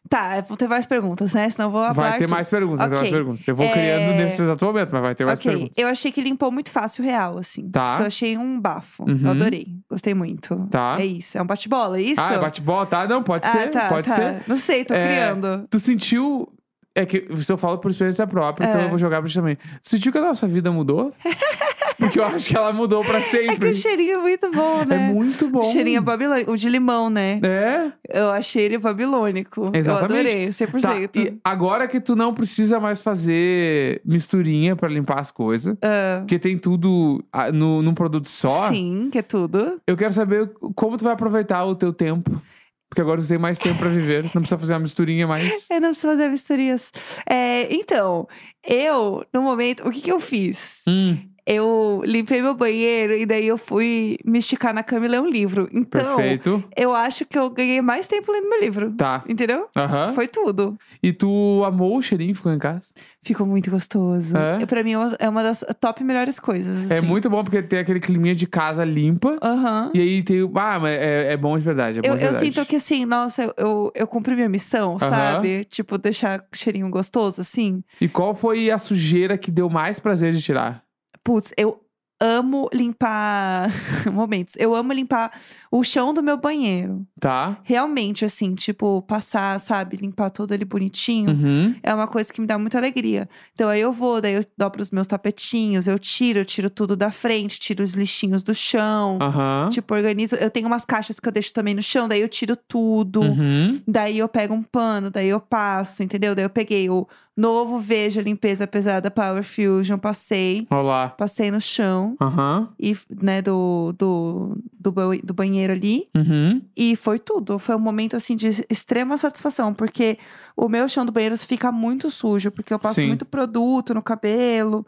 Tá, 0.08 0.40
vou 0.40 0.56
ter 0.56 0.66
várias 0.66 0.86
perguntas, 0.86 1.34
né? 1.34 1.50
Senão 1.50 1.68
eu 1.68 1.72
vou 1.72 1.82
Vai 1.82 1.94
falar 1.94 2.18
ter 2.18 2.28
mais 2.30 2.48
perguntas, 2.48 2.78
vai 2.78 2.88
ter 2.88 2.94
mais 2.96 3.10
perguntas. 3.10 3.46
Eu 3.48 3.54
vou 3.54 3.66
É, 3.66 3.72
criando 3.72 4.16
nesse 4.16 4.40
exato 4.40 4.64
momento, 4.64 4.88
mas 4.90 5.02
vai 5.02 5.14
ter 5.14 5.24
mais 5.26 5.38
Ok, 5.38 5.50
perguntas. 5.50 5.76
eu 5.78 5.86
achei 5.88 6.10
que 6.10 6.20
limpou 6.22 6.50
muito 6.50 6.70
fácil, 6.70 7.04
real, 7.04 7.36
assim. 7.36 7.68
Tá. 7.70 7.92
Isso 7.94 8.02
eu 8.02 8.06
achei 8.06 8.38
um 8.38 8.58
bafo. 8.58 9.02
Uhum. 9.02 9.20
Eu 9.24 9.30
adorei. 9.32 9.66
Gostei 9.90 10.14
muito. 10.14 10.66
Tá. 10.70 10.96
É 10.98 11.04
isso. 11.04 11.36
É 11.36 11.42
um 11.42 11.46
bate-bola, 11.46 11.98
é 11.98 12.02
isso? 12.02 12.20
Ah, 12.20 12.38
bate-bola, 12.38 12.86
tá? 12.86 13.06
Não, 13.06 13.22
pode 13.22 13.46
Ah, 13.46 13.52
ser, 13.52 13.70
tá, 13.70 13.88
pode 13.88 14.08
tá. 14.08 14.14
ser. 14.14 14.42
Não 14.46 14.56
sei, 14.56 14.84
tô 14.84 14.94
É, 14.94 15.06
criando. 15.06 15.66
Tu 15.68 15.78
sentiu. 15.80 16.48
É 16.94 17.04
que 17.06 17.28
se 17.36 17.52
eu 17.52 17.56
falo 17.58 17.78
por 17.78 17.90
experiência 17.92 18.26
própria, 18.26 18.66
então 18.66 18.80
É. 18.80 18.84
eu 18.84 18.88
vou 18.88 18.98
jogar 18.98 19.20
pra 19.20 19.28
ti 19.28 19.34
também. 19.34 19.54
Tu 19.56 19.88
sentiu 19.90 20.10
que 20.10 20.18
a 20.18 20.22
nossa 20.22 20.48
vida 20.48 20.72
mudou? 20.72 21.12
Porque 21.98 22.20
eu 22.20 22.24
acho 22.24 22.48
que 22.48 22.56
ela 22.56 22.72
mudou 22.72 23.02
pra 23.04 23.18
É 23.18 23.22
que 23.22 23.26
sempre. 23.28 23.70
o 23.70 23.74
cheirinho 23.74 24.14
é 24.14 24.18
muito 24.18 24.50
bom, 24.52 24.82
É 24.82 24.84
né? 24.86 25.12
muito 25.12 25.48
bom. 25.48 25.60
O 25.60 25.72
cheirinho 25.72 25.98
é 25.98 26.00
babilônico. 26.00 26.52
O 26.52 26.56
de 26.56 26.68
limão, 26.68 27.10
né? 27.10 27.40
É? 27.42 27.92
Eu 28.20 28.30
achei 28.30 28.64
ele 28.64 28.78
babilônico. 28.78 29.70
Exatamente. 29.74 30.12
Eu 30.12 30.18
adorei, 30.20 30.46
Tá, 30.46 30.52
100%. 30.52 31.16
e 31.16 31.38
agora 31.44 31.88
que 31.88 32.00
tu 32.00 32.14
não 32.14 32.32
precisa 32.32 32.78
mais 32.78 33.02
fazer 33.02 34.00
misturinha 34.04 34.76
pra 34.76 34.88
limpar 34.88 35.18
as 35.20 35.30
coisas, 35.30 35.76
Ah, 35.82 36.18
porque 36.20 36.38
tem 36.38 36.56
tudo 36.56 37.24
ah, 37.32 37.50
no, 37.50 37.82
num 37.82 37.94
produto 37.94 38.28
só, 38.28 38.68
sim, 38.68 39.08
que 39.10 39.18
é 39.18 39.22
tudo. 39.22 39.80
eu 39.86 39.96
quero 39.96 40.12
saber 40.12 40.50
como 40.76 40.96
tu 40.96 41.04
vai 41.04 41.12
aproveitar 41.14 41.64
o 41.64 41.74
teu 41.74 41.92
tempo. 41.92 42.40
Porque 42.88 43.02
agora 43.02 43.20
tu 43.20 43.28
tem 43.28 43.36
mais 43.36 43.58
tempo 43.58 43.78
pra 43.80 43.88
viver, 43.90 44.22
não 44.24 44.30
precisa 44.40 44.56
fazer 44.56 44.72
uma 44.72 44.78
misturinha 44.80 45.26
mais. 45.26 45.68
Eu 45.70 45.78
não 45.78 45.88
preciso 45.90 46.06
fazer 46.08 46.28
misterias. 46.30 46.90
É, 47.28 47.70
então, 47.74 48.26
eu, 48.66 49.22
no 49.30 49.42
momento, 49.42 49.86
o 49.86 49.90
que 49.90 50.00
que 50.00 50.10
eu 50.10 50.18
fiz? 50.18 50.80
Hum, 50.88 51.18
Eu 51.50 52.02
limpei 52.04 52.42
meu 52.42 52.54
banheiro 52.54 53.14
e 53.14 53.24
daí 53.24 53.46
eu 53.46 53.56
fui 53.56 54.18
me 54.22 54.38
esticar 54.38 54.74
na 54.74 54.82
cama 54.82 55.06
e 55.06 55.08
ler 55.08 55.20
um 55.20 55.26
livro. 55.26 55.66
Então, 55.72 56.16
perfeito. 56.16 56.62
eu 56.76 56.94
acho 56.94 57.24
que 57.24 57.38
eu 57.38 57.48
ganhei 57.48 57.80
mais 57.80 58.06
tempo 58.06 58.30
lendo 58.30 58.50
meu 58.50 58.60
livro. 58.60 58.92
Tá. 58.92 59.24
Entendeu? 59.26 59.66
Aham. 59.74 60.12
Foi 60.12 60.28
tudo. 60.28 60.76
E 61.02 61.10
tu 61.10 61.62
amou 61.64 61.96
o 61.96 62.02
cheirinho 62.02 62.34
ficou 62.34 62.52
em 62.52 62.58
casa? 62.58 62.82
Ficou 63.22 63.46
muito 63.46 63.70
gostoso. 63.70 64.36
É? 64.36 64.66
Pra 64.66 64.82
mim 64.82 64.92
é 64.92 64.98
uma- 64.98 65.16
é 65.18 65.28
uma 65.28 65.42
das 65.42 65.64
top 65.80 66.04
melhores 66.04 66.38
coisas. 66.38 66.90
É 66.90 66.98
assim. 66.98 67.06
muito 67.06 67.30
bom 67.30 67.42
porque 67.42 67.62
tem 67.62 67.78
aquele 67.78 67.98
climinha 68.00 68.34
de 68.34 68.46
casa 68.46 68.84
limpa. 68.84 69.38
Aham. 69.42 69.90
E 69.94 70.00
aí 70.00 70.22
tem. 70.22 70.42
o- 70.42 70.52
Ah, 70.54 70.78
mas 70.78 70.90
é, 70.98 71.32
é 71.32 71.36
bom 71.36 71.56
de 71.56 71.64
verdade. 71.64 71.98
É 71.98 72.02
bom 72.02 72.08
Eu, 72.08 72.14
de 72.16 72.24
eu 72.24 72.30
verdade. 72.32 72.44
sinto 72.54 72.66
que 72.66 72.76
assim, 72.76 73.04
nossa, 73.06 73.42
eu, 73.44 73.54
eu, 73.56 73.92
eu 73.94 74.06
cumpri 74.06 74.34
minha 74.34 74.48
missão, 74.50 74.98
sabe? 74.98 75.64
Tipo, 75.64 75.96
deixar 75.96 76.44
cheirinho 76.52 76.90
gostoso, 76.90 77.40
assim. 77.40 77.82
E 78.00 78.06
qual 78.08 78.34
foi 78.34 78.70
a 78.70 78.78
sujeira 78.78 79.38
que 79.38 79.50
deu 79.50 79.70
mais 79.70 79.98
prazer 79.98 80.32
de 80.34 80.42
tirar? 80.42 80.82
Putz, 81.28 81.52
eu 81.58 81.78
amo 82.18 82.70
limpar. 82.72 83.70
Momentos. 84.10 84.56
Eu 84.58 84.74
amo 84.74 84.94
limpar 84.94 85.30
o 85.70 85.84
chão 85.84 86.14
do 86.14 86.22
meu 86.22 86.38
banheiro. 86.38 87.06
Tá? 87.20 87.58
Realmente, 87.62 88.24
assim, 88.24 88.54
tipo, 88.54 89.02
passar, 89.02 89.60
sabe? 89.60 89.98
Limpar 89.98 90.30
todo 90.30 90.54
ele 90.54 90.64
bonitinho. 90.64 91.30
Uhum. 91.30 91.74
É 91.82 91.92
uma 91.92 92.06
coisa 92.06 92.32
que 92.32 92.40
me 92.40 92.46
dá 92.46 92.58
muita 92.58 92.78
alegria. 92.78 93.28
Então 93.52 93.68
aí 93.68 93.80
eu 93.80 93.92
vou, 93.92 94.22
daí 94.22 94.36
eu 94.36 94.44
dobro 94.56 94.80
os 94.80 94.90
meus 94.90 95.06
tapetinhos, 95.06 95.86
eu 95.86 95.98
tiro, 95.98 96.38
eu 96.38 96.46
tiro 96.46 96.70
tudo 96.70 96.96
da 96.96 97.10
frente, 97.10 97.60
tiro 97.60 97.84
os 97.84 97.92
lixinhos 97.92 98.42
do 98.42 98.54
chão. 98.54 99.18
Aham. 99.20 99.68
Tipo, 99.70 99.94
organizo. 99.94 100.34
Eu 100.36 100.50
tenho 100.50 100.66
umas 100.66 100.86
caixas 100.86 101.20
que 101.20 101.28
eu 101.28 101.32
deixo 101.32 101.52
também 101.52 101.74
no 101.74 101.82
chão, 101.82 102.08
daí 102.08 102.22
eu 102.22 102.28
tiro 102.28 102.56
tudo. 102.56 103.20
Uhum. 103.20 103.78
Daí 103.86 104.18
eu 104.18 104.28
pego 104.28 104.54
um 104.54 104.62
pano, 104.62 105.10
daí 105.10 105.28
eu 105.28 105.40
passo, 105.40 106.02
entendeu? 106.02 106.34
Daí 106.34 106.46
eu 106.46 106.50
peguei 106.50 106.88
o 106.88 107.06
novo 107.38 107.78
Veja 107.78 108.20
Limpeza 108.20 108.66
Pesada 108.66 109.12
Power 109.12 109.44
Fusion, 109.44 109.96
passei, 109.96 110.66
Olá. 110.68 111.10
passei 111.10 111.52
no 111.52 111.60
chão 111.60 112.16
Aham. 112.20 112.68
e, 112.80 112.96
né, 113.22 113.40
do, 113.40 113.94
do, 113.96 114.58
do, 114.72 114.92
do 115.22 115.32
banheiro 115.32 115.72
ali. 115.72 116.08
Uhum. 116.16 116.60
E 116.76 116.96
foi 116.96 117.20
tudo. 117.20 117.56
Foi 117.60 117.76
um 117.76 117.78
momento, 117.78 118.16
assim, 118.16 118.34
de 118.34 118.64
extrema 118.68 119.16
satisfação. 119.16 119.72
Porque 119.72 120.18
o 120.56 120.68
meu 120.68 120.88
chão 120.88 121.06
do 121.06 121.12
banheiro 121.12 121.38
fica 121.38 121.70
muito 121.70 122.10
sujo. 122.10 122.50
Porque 122.50 122.74
eu 122.74 122.78
passo 122.78 122.96
Sim. 122.96 123.06
muito 123.06 123.24
produto 123.24 123.94
no 123.94 124.02
cabelo. 124.02 124.84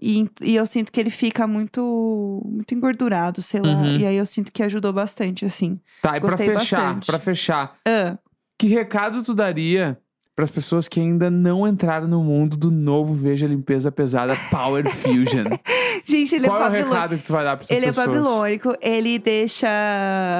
E, 0.00 0.26
e 0.40 0.56
eu 0.56 0.64
sinto 0.66 0.90
que 0.90 0.98
ele 0.98 1.10
fica 1.10 1.46
muito, 1.46 2.42
muito 2.46 2.74
engordurado, 2.74 3.42
sei 3.42 3.60
lá. 3.60 3.68
Uhum. 3.82 3.96
E 3.98 4.06
aí 4.06 4.16
eu 4.16 4.24
sinto 4.24 4.50
que 4.50 4.62
ajudou 4.62 4.94
bastante, 4.94 5.44
assim. 5.44 5.78
Tá, 6.00 6.16
e 6.16 6.20
pra 6.22 6.38
fechar, 6.38 6.54
bastante. 6.54 7.06
pra 7.06 7.18
fechar, 7.18 7.76
Ah, 7.86 8.16
que 8.58 8.66
recado 8.66 9.22
tu 9.22 9.34
daria 9.34 9.98
pras 10.34 10.50
pessoas 10.50 10.88
que 10.88 10.98
ainda 11.00 11.30
não 11.30 11.66
entraram 11.68 12.08
no 12.08 12.22
mundo 12.22 12.56
do 12.56 12.70
novo 12.70 13.12
Veja 13.14 13.46
Limpeza 13.46 13.92
Pesada 13.92 14.36
Power 14.50 14.88
Fusion? 14.88 15.44
Gente, 16.04 16.34
ele 16.34 16.48
Qual 16.48 16.58
é 16.58 16.64
é 16.64 16.66
o 16.66 16.70
babilônico. 16.70 16.94
recado 16.94 17.16
que 17.18 17.22
tu 17.22 17.32
vai 17.32 17.44
dar 17.44 17.56
pra 17.56 17.64
essas 17.64 17.76
Ele 17.76 17.86
pessoas? 17.86 18.06
é 18.06 18.10
babilônico, 18.10 18.74
ele 18.80 19.18
deixa 19.18 19.68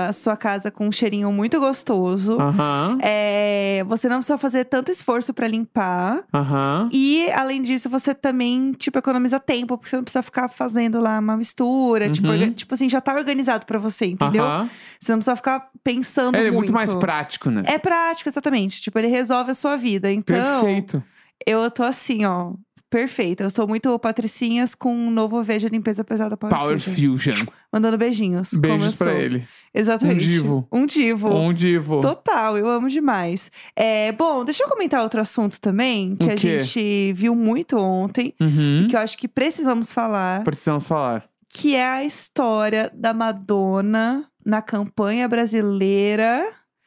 a 0.09 0.13
sua 0.13 0.37
casa 0.37 0.71
com 0.71 0.89
um 0.89 0.93
cheirinho 0.93 1.31
muito 1.31 1.61
gostoso. 1.61 2.37
É, 3.01 3.85
você 3.87 4.09
não 4.09 4.17
precisa 4.17 4.39
fazer 4.39 4.65
tanto 4.65 4.91
esforço 4.91 5.33
pra 5.33 5.47
limpar. 5.47 6.25
E, 6.91 7.31
além 7.33 7.63
disso, 7.63 7.89
você 7.89 8.15
também, 8.15 8.73
tipo, 8.73 8.99
economiza 8.99 9.39
tempo, 9.39 9.77
porque 9.77 9.91
você 9.91 9.97
não 9.97 10.05
precisa 10.05 10.23
ficar 10.23 10.49
fazendo 10.49 11.01
lá 11.01 11.19
uma 11.19 11.37
mistura. 11.37 12.11
Tipo, 12.11 12.29
Uhum. 12.29 12.53
tipo 12.53 12.75
assim, 12.75 12.89
já 12.89 13.01
tá 13.01 13.15
organizado 13.15 13.67
pra 13.67 13.79
você, 13.79 14.07
entendeu? 14.07 14.45
Você 14.99 15.13
não 15.13 15.19
precisa 15.19 15.37
ficar 15.37 15.69
pensando 15.85 16.37
Ele 16.37 16.49
é 16.49 16.51
muito. 16.51 16.73
muito 16.73 16.73
mais 16.73 16.95
prático, 16.95 17.51
né? 17.51 17.63
É 17.67 17.79
prático, 17.79 18.29
exatamente. 18.29 18.81
Tipo, 18.81 18.99
ele 18.99 19.09
resolve 19.09 19.51
a 19.51 19.55
sua 19.55 19.77
vida. 19.83 20.11
Então, 20.11 20.63
Perfeito. 20.63 21.03
eu 21.47 21.71
tô 21.71 21.83
assim, 21.83 22.25
ó. 22.25 22.53
Perfeita. 22.89 23.45
Eu 23.45 23.49
sou 23.49 23.67
muito 23.67 23.99
patricinhas 23.99 24.75
com 24.75 24.95
um 24.95 25.11
novo 25.11 25.43
V 25.43 25.57
de 25.57 25.69
limpeza 25.71 26.05
pesada 26.05 26.37
Power, 26.37 26.55
Power 26.55 26.79
Fusion. 26.79 27.13
Fusion. 27.17 27.47
Mandando 27.73 27.97
beijinhos. 27.97 28.53
Beijos 28.53 28.99
pra 28.99 29.13
sou. 29.13 29.19
ele. 29.19 29.49
Exatamente. 29.73 30.27
Um 30.27 30.29
divo. 30.29 30.69
Um 30.71 30.85
divo. 30.87 31.29
Um 31.35 31.55
divo. 31.55 32.01
Total, 32.03 32.59
eu 32.59 32.69
amo 32.69 32.91
demais. 32.91 33.51
É, 33.75 34.13
bom, 34.13 34.45
deixa 34.45 34.63
eu 34.65 34.69
comentar 34.69 35.03
outro 35.03 35.23
assunto 35.23 35.59
também, 35.59 36.15
que 36.17 36.27
O 36.27 36.33
a 36.33 36.35
quê? 36.37 36.61
gente 36.61 37.13
viu 37.15 37.35
muito 37.35 37.79
ontem, 37.79 38.35
Uhum. 38.39 38.83
e 38.85 38.89
que 38.89 38.95
eu 38.97 39.01
acho 39.01 39.17
que 39.17 39.27
precisamos 39.27 39.91
falar, 39.91 40.45
Precisamos 40.45 40.87
falar. 40.87 41.25
que 41.49 41.75
é 41.75 41.87
a 41.87 42.05
história 42.05 42.93
da 42.95 43.15
Madonna 43.15 44.27
na 44.45 44.61
campanha 44.61 45.27
brasileira. 45.27 46.45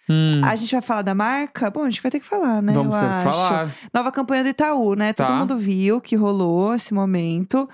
Hum. 0.09 0.41
A 0.43 0.55
gente 0.55 0.71
vai 0.71 0.81
falar 0.81 1.01
da 1.01 1.15
marca? 1.15 1.69
Bom, 1.71 1.81
a 1.83 1.89
gente 1.89 2.01
vai 2.01 2.11
ter 2.11 2.19
que 2.19 2.25
falar, 2.25 2.61
né? 2.61 2.73
Vamos 2.73 2.95
eu 2.95 3.01
ter 3.01 3.07
que 3.07 3.13
acho. 3.13 3.23
falar. 3.39 3.71
Nova 3.93 4.11
campanha 4.11 4.43
do 4.43 4.49
Itaú, 4.49 4.93
né? 4.95 5.13
Todo 5.13 5.27
Tá. 5.27 5.35
mundo 5.35 5.57
viu 5.57 5.99
que 5.99 6.15
rolou 6.15 6.75
esse 6.75 6.93
momento. 6.93 7.67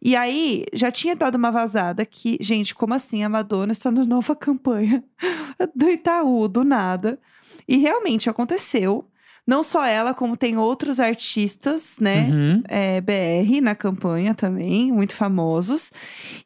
E 0.00 0.16
aí, 0.16 0.64
já 0.72 0.90
tinha 0.90 1.14
dado 1.14 1.34
uma 1.34 1.50
vazada 1.50 2.04
que, 2.06 2.38
gente, 2.40 2.74
como 2.74 2.94
assim 2.94 3.22
a 3.22 3.28
Madonna 3.28 3.72
está 3.72 3.90
na 3.90 4.04
nova 4.04 4.34
campanha 4.36 5.04
do 5.76 5.88
Itaú, 5.90 6.48
do 6.48 6.64
nada. 6.64 7.18
E 7.68 7.76
realmente 7.76 8.28
aconteceu. 8.30 9.06
Não 9.46 9.62
só 9.62 9.84
ela, 9.84 10.14
como 10.14 10.38
tem 10.38 10.56
outros 10.56 10.98
artistas, 10.98 11.98
né? 12.00 12.28
Uhum. 12.30 12.62
é, 12.66 12.98
BR 13.02 13.60
na 13.60 13.74
campanha 13.74 14.34
também, 14.34 14.90
muito 14.90 15.12
famosos. 15.12 15.92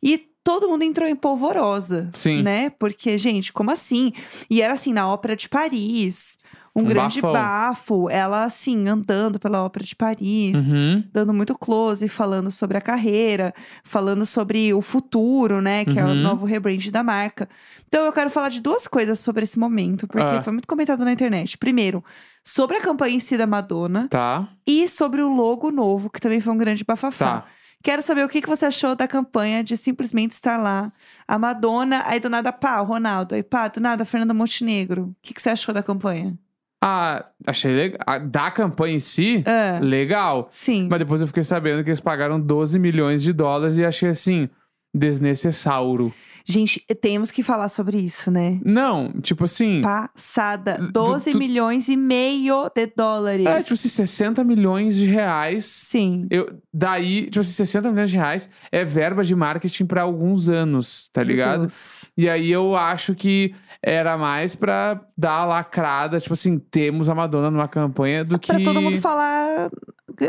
E 0.02 0.27
todo 0.48 0.66
mundo 0.68 0.82
entrou 0.82 1.06
em 1.06 1.14
polvorosa, 1.14 2.08
Sim. 2.14 2.42
né? 2.42 2.70
Porque, 2.70 3.18
gente, 3.18 3.52
como 3.52 3.70
assim? 3.70 4.12
E 4.48 4.62
era 4.62 4.72
assim, 4.72 4.92
na 4.94 5.06
Ópera 5.06 5.36
de 5.36 5.46
Paris. 5.48 6.38
Um, 6.74 6.82
Um 6.82 6.84
grande 6.84 7.20
bafão. 7.20 7.32
bafo. 7.32 8.08
Ela, 8.10 8.44
assim, 8.44 8.86
andando 8.88 9.38
pela 9.38 9.62
Ópera 9.64 9.84
de 9.84 9.94
Paris. 9.96 10.66
Uhum. 10.66 11.02
Dando 11.12 11.34
muito 11.34 11.56
close, 11.58 12.08
falando 12.08 12.50
sobre 12.50 12.78
a 12.78 12.80
carreira, 12.80 13.52
falando 13.84 14.24
sobre 14.24 14.72
o 14.72 14.80
futuro, 14.80 15.60
né? 15.60 15.84
Que 15.84 15.98
é 15.98 16.04
o 16.04 16.08
Uhum. 16.08 16.14
novo 16.14 16.46
rebrand 16.46 16.90
da 16.90 17.02
marca. 17.02 17.48
Então, 17.88 18.06
eu 18.06 18.12
quero 18.12 18.30
falar 18.30 18.48
de 18.48 18.62
duas 18.62 18.86
coisas 18.86 19.18
sobre 19.18 19.44
esse 19.44 19.58
momento, 19.58 20.06
porque 20.06 20.22
Ah. 20.36 20.42
foi 20.42 20.52
muito 20.52 20.68
comentado 20.68 21.04
na 21.04 21.12
internet. 21.12 21.58
Primeiro, 21.58 22.02
sobre 22.44 22.76
a 22.76 22.80
campanha 22.80 23.16
em 23.16 23.20
si 23.20 23.36
da 23.36 23.46
Madonna 23.46 24.06
Tá. 24.08 24.48
e 24.66 24.88
sobre 24.88 25.20
o 25.20 25.28
logo 25.28 25.70
novo, 25.70 26.08
que 26.08 26.20
também 26.20 26.40
foi 26.40 26.52
um 26.52 26.58
grande 26.58 26.84
bafafá. 26.84 27.40
Tá. 27.42 27.46
Quero 27.82 28.02
saber 28.02 28.24
o 28.24 28.28
que, 28.28 28.40
que 28.42 28.48
você 28.48 28.66
achou 28.66 28.94
da 28.96 29.06
campanha 29.06 29.62
de 29.62 29.76
simplesmente 29.76 30.32
estar 30.32 30.56
lá. 30.56 30.92
A 31.26 31.38
Madonna, 31.38 32.02
aí 32.06 32.18
do 32.18 32.28
nada, 32.28 32.52
pá, 32.52 32.80
o 32.80 32.84
Ronaldo. 32.84 33.34
Aí, 33.34 33.42
pá, 33.42 33.68
do 33.68 33.80
nada, 33.80 34.02
a 34.02 34.06
Fernanda 34.06 34.34
Montenegro. 34.34 35.04
O 35.04 35.16
que, 35.22 35.32
que 35.32 35.40
você 35.40 35.50
achou 35.50 35.72
da 35.72 35.82
campanha? 35.82 36.36
Ah, 36.82 37.24
achei 37.46 37.72
legal. 37.74 37.98
Ah, 38.06 38.18
Da 38.18 38.50
campanha 38.50 38.96
em 38.96 39.00
si, 39.00 39.42
Ah, 39.46 39.78
legal. 39.82 40.48
sim. 40.50 40.86
Mas 40.90 40.98
depois 40.98 41.20
eu 41.20 41.26
fiquei 41.26 41.44
sabendo 41.44 41.82
que 41.84 41.90
eles 41.90 42.00
pagaram 42.00 42.40
12 42.40 42.78
milhões 42.78 43.22
de 43.22 43.32
dólares 43.32 43.76
e 43.78 43.84
achei 43.84 44.08
assim, 44.10 44.48
desnecessário. 44.98 46.12
Gente, 46.50 46.82
temos 47.02 47.30
que 47.30 47.42
falar 47.42 47.68
sobre 47.68 47.98
isso, 47.98 48.30
né? 48.30 48.58
Não, 48.64 49.12
tipo 49.20 49.44
assim. 49.44 49.82
Passada. 49.82 50.78
Tu- 50.78 50.92
12 50.92 51.32
tu- 51.32 51.38
milhões 51.38 51.88
e 51.88 51.96
meio 51.96 52.70
de 52.74 52.86
dólares. 52.86 53.44
É, 53.44 53.60
tipo 53.60 53.74
assim, 53.74 53.88
60 53.90 54.42
milhões 54.42 54.96
de 54.96 55.04
reais. 55.04 55.66
Sim. 55.66 56.26
Eu, 56.30 56.50
daí, 56.72 57.24
tipo 57.26 57.40
assim, 57.40 57.52
60 57.52 57.90
milhões 57.90 58.08
de 58.08 58.16
reais 58.16 58.48
é 58.72 58.82
verba 58.82 59.22
de 59.22 59.34
marketing 59.34 59.84
pra 59.84 60.00
alguns 60.00 60.48
anos, 60.48 61.10
tá 61.12 61.22
ligado? 61.22 61.60
Deus. 61.60 62.10
E 62.16 62.26
aí 62.30 62.50
eu 62.50 62.74
acho 62.74 63.14
que 63.14 63.54
era 63.82 64.16
mais 64.18 64.54
pra 64.54 65.00
dar 65.16 65.32
a 65.40 65.44
lacrada, 65.44 66.18
tipo 66.20 66.32
assim, 66.34 66.58
temos 66.58 67.08
a 67.08 67.14
Madonna 67.14 67.50
numa 67.50 67.68
campanha 67.68 68.24
do 68.24 68.38
que. 68.38 68.52
Pra 68.52 68.62
todo 68.64 68.80
mundo 68.82 69.00
falar 69.00 69.70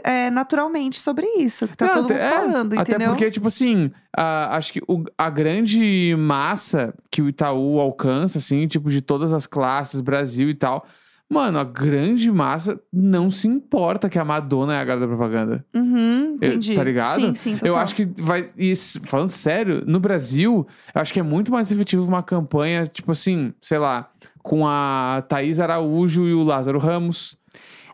é, 0.04 0.30
naturalmente 0.30 1.00
sobre 1.00 1.26
isso. 1.40 1.68
Que 1.68 1.76
tá 1.76 1.88
Não, 1.88 1.94
todo 1.94 2.02
mundo 2.04 2.12
até- 2.14 2.26
é, 2.28 2.30
falando, 2.32 2.74
Até 2.74 2.82
entendeu? 2.92 3.10
porque, 3.10 3.32
tipo 3.32 3.48
assim, 3.48 3.92
a- 4.16 4.56
acho 4.56 4.72
que 4.74 4.82
o- 4.88 5.04
a 5.18 5.30
grande 5.32 6.16
massa 6.18 6.94
que 7.10 7.22
o 7.24 7.28
Itaú 7.30 7.80
alcança, 7.80 8.38
assim, 8.38 8.68
tipo, 8.68 8.90
de 8.90 9.02
todas 9.02 9.34
as 9.34 9.48
classes, 9.48 10.00
Brasil 10.02 10.48
e 10.50 10.54
tal. 10.54 10.86
Mano, 11.32 11.60
a 11.60 11.64
grande 11.64 12.32
massa 12.32 12.80
não 12.92 13.30
se 13.30 13.48
importa 13.48 14.10
que 14.10 14.18
a 14.18 14.26
Madonna 14.26 14.74
é 14.74 14.80
a 14.80 14.84
garota 14.84 15.06
da 15.08 15.16
propaganda. 15.16 15.64
Uhum, 15.76 16.38
Eu- 16.42 16.50
entendi. 16.54 16.74
tá 16.74 16.84
ligado? 16.84 17.22
Sim, 17.22 17.36
sim, 17.36 17.52
Eu 17.54 17.60
total. 17.60 17.76
acho 17.78 17.94
que 17.96 18.10
vai. 18.18 18.50
E 18.58 18.74
falando 19.04 19.30
sério, 19.30 19.84
no 19.86 20.00
Brasil, 20.00 20.66
eu 20.96 21.02
acho 21.02 21.14
que 21.14 21.20
é 21.20 21.24
muito 21.24 21.52
mais 21.52 21.70
efetivo 21.72 22.04
uma 22.04 22.24
campanha, 22.24 22.88
tipo 22.88 23.12
assim, 23.12 23.54
sei 23.62 23.78
lá, 23.78 24.10
com 24.42 24.66
a 24.66 25.24
Thaís 25.30 25.60
Araújo 25.60 26.28
e 26.28 26.34
o 26.34 26.42
Lázaro 26.44 26.80
Ramos. 26.80 27.38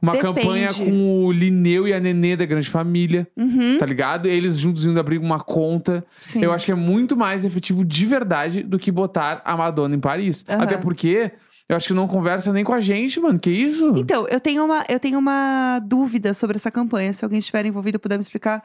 Uma 0.02 0.12
Depende. 0.12 0.36
campanha 0.42 0.74
com 0.74 1.26
o 1.26 1.32
Lineu 1.32 1.88
e 1.88 1.94
a 1.94 2.00
Nenê 2.00 2.36
da 2.36 2.46
Grande 2.46 2.70
Família, 2.70 3.28
Uhum, 3.36 3.78
tá 3.80 3.86
ligado? 3.86 4.28
Eles 4.28 4.58
juntos 4.58 4.86
indo 4.86 5.00
abrir 5.00 5.18
uma 5.18 5.40
conta. 5.40 6.06
sim. 6.22 6.44
Eu 6.44 6.52
acho 6.54 6.66
que 6.66 6.72
é 6.72 6.76
muito 6.76 7.18
mais 7.18 7.44
efetivo 7.44 7.84
de 7.84 8.06
verdade 8.06 8.62
do 8.62 8.78
que 8.78 8.92
botar 8.92 9.42
a 9.44 9.58
Madonna 9.58 9.96
em 9.96 10.00
Paris. 10.00 10.46
Aham. 10.48 10.62
Até 10.64 10.78
porque 10.78 11.32
eu 11.68 11.76
acho 11.76 11.88
que 11.88 11.94
não 11.94 12.08
conversa 12.08 12.52
nem 12.54 12.64
com 12.64 12.74
a 12.74 12.80
gente, 12.80 13.20
mano. 13.20 13.40
Que 13.40 13.50
isso? 13.50 13.94
Então, 13.98 14.28
eu 14.28 14.40
tenho, 14.40 14.64
uma, 14.66 14.84
eu 14.88 15.00
tenho 15.00 15.18
uma 15.20 15.80
dúvida 15.80 16.34
sobre 16.34 16.58
essa 16.58 16.70
campanha, 16.72 17.14
se 17.14 17.24
alguém 17.26 17.40
estiver 17.40 17.66
envolvido 17.66 18.00
puder 18.00 18.18
me 18.18 18.22
explicar. 18.22 18.64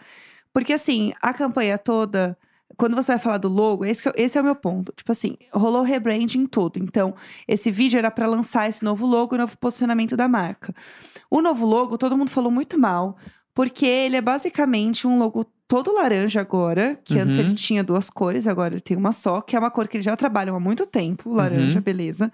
Porque, 0.52 0.72
assim, 0.72 1.12
a 1.22 1.32
campanha 1.32 1.78
toda, 1.78 2.36
quando 2.76 2.94
você 2.96 3.12
vai 3.12 3.18
falar 3.18 3.38
do 3.38 3.48
logo, 3.48 3.84
esse, 3.84 4.06
eu- 4.06 4.12
esse 4.16 4.36
é 4.36 4.40
o 4.40 4.44
meu 4.44 4.54
ponto. 4.54 4.92
Tipo 4.96 5.12
assim, 5.12 5.36
rolou 5.52 5.82
rebranding 5.82 6.46
todo. 6.46 6.76
Então, 6.78 7.14
esse 7.46 7.70
vídeo 7.70 7.98
era 7.98 8.10
pra 8.10 8.26
lançar 8.26 8.68
esse 8.68 8.84
novo 8.84 9.06
logo 9.06 9.34
e 9.34 9.38
novo 9.38 9.56
posicionamento 9.58 10.16
da 10.16 10.28
marca. 10.28 10.74
O 11.30 11.40
novo 11.40 11.64
logo, 11.66 11.96
todo 11.96 12.16
mundo 12.16 12.30
falou 12.30 12.50
muito 12.50 12.78
mal, 12.78 13.16
porque 13.54 13.86
ele 13.86 14.16
é 14.16 14.20
basicamente 14.20 15.06
um 15.06 15.18
logo 15.18 15.44
todo 15.68 15.92
laranja 15.94 16.40
agora, 16.40 16.98
que 17.04 17.16
antes 17.16 17.36
Uhum. 17.36 17.42
ele 17.44 17.54
tinha 17.54 17.84
duas 17.84 18.10
cores, 18.10 18.48
agora 18.48 18.74
ele 18.74 18.80
tem 18.80 18.96
uma 18.96 19.12
só, 19.12 19.40
que 19.40 19.54
é 19.54 19.58
uma 19.58 19.70
cor 19.70 19.86
que 19.86 19.96
eles 19.96 20.04
já 20.04 20.16
trabalham 20.16 20.56
há 20.56 20.60
muito 20.60 20.84
tempo, 20.84 21.32
laranja, 21.32 21.76
Uhum. 21.78 21.82
beleza. 21.84 22.32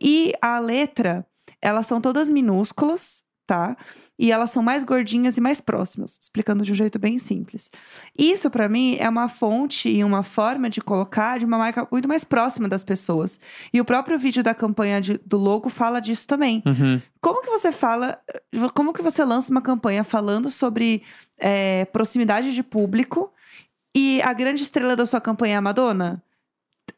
E 0.00 0.32
a 0.40 0.58
letra, 0.58 1.26
elas 1.60 1.86
são 1.86 2.00
todas 2.00 2.28
minúsculas, 2.30 3.22
tá? 3.46 3.76
E 4.18 4.30
elas 4.30 4.50
são 4.50 4.62
mais 4.62 4.84
gordinhas 4.84 5.36
e 5.38 5.40
mais 5.40 5.60
próximas, 5.60 6.18
explicando 6.20 6.62
de 6.62 6.70
um 6.72 6.74
jeito 6.74 6.98
bem 6.98 7.18
simples. 7.18 7.70
Isso, 8.16 8.50
pra 8.50 8.68
mim, 8.68 8.96
é 9.00 9.08
uma 9.08 9.28
fonte 9.28 9.88
e 9.88 10.04
uma 10.04 10.22
forma 10.22 10.68
de 10.70 10.80
colocar 10.80 11.38
de 11.38 11.46
uma 11.46 11.56
marca 11.58 11.88
muito 11.90 12.06
mais 12.06 12.22
próxima 12.22 12.68
das 12.68 12.84
pessoas. 12.84 13.40
E 13.72 13.80
o 13.80 13.84
próprio 13.84 14.18
vídeo 14.18 14.42
da 14.42 14.54
campanha 14.54 15.00
de- 15.00 15.18
do 15.24 15.38
logo 15.38 15.68
fala 15.70 16.00
disso 16.00 16.26
também. 16.28 16.62
Uhum. 16.66 17.00
Como 17.20 17.42
que 17.42 17.50
você 17.50 17.72
fala, 17.72 18.18
como 18.74 18.92
que 18.92 19.02
você 19.02 19.24
lança 19.24 19.50
uma 19.50 19.62
campanha 19.62 20.04
falando 20.04 20.50
sobre 20.50 21.02
é, 21.38 21.86
proximidade 21.86 22.52
de 22.52 22.62
público 22.62 23.32
e 23.96 24.20
a 24.22 24.32
grande 24.34 24.62
estrela 24.62 24.94
da 24.94 25.06
sua 25.06 25.20
campanha 25.20 25.54
é 25.54 25.56
a 25.56 25.62
Madonna? 25.62 26.22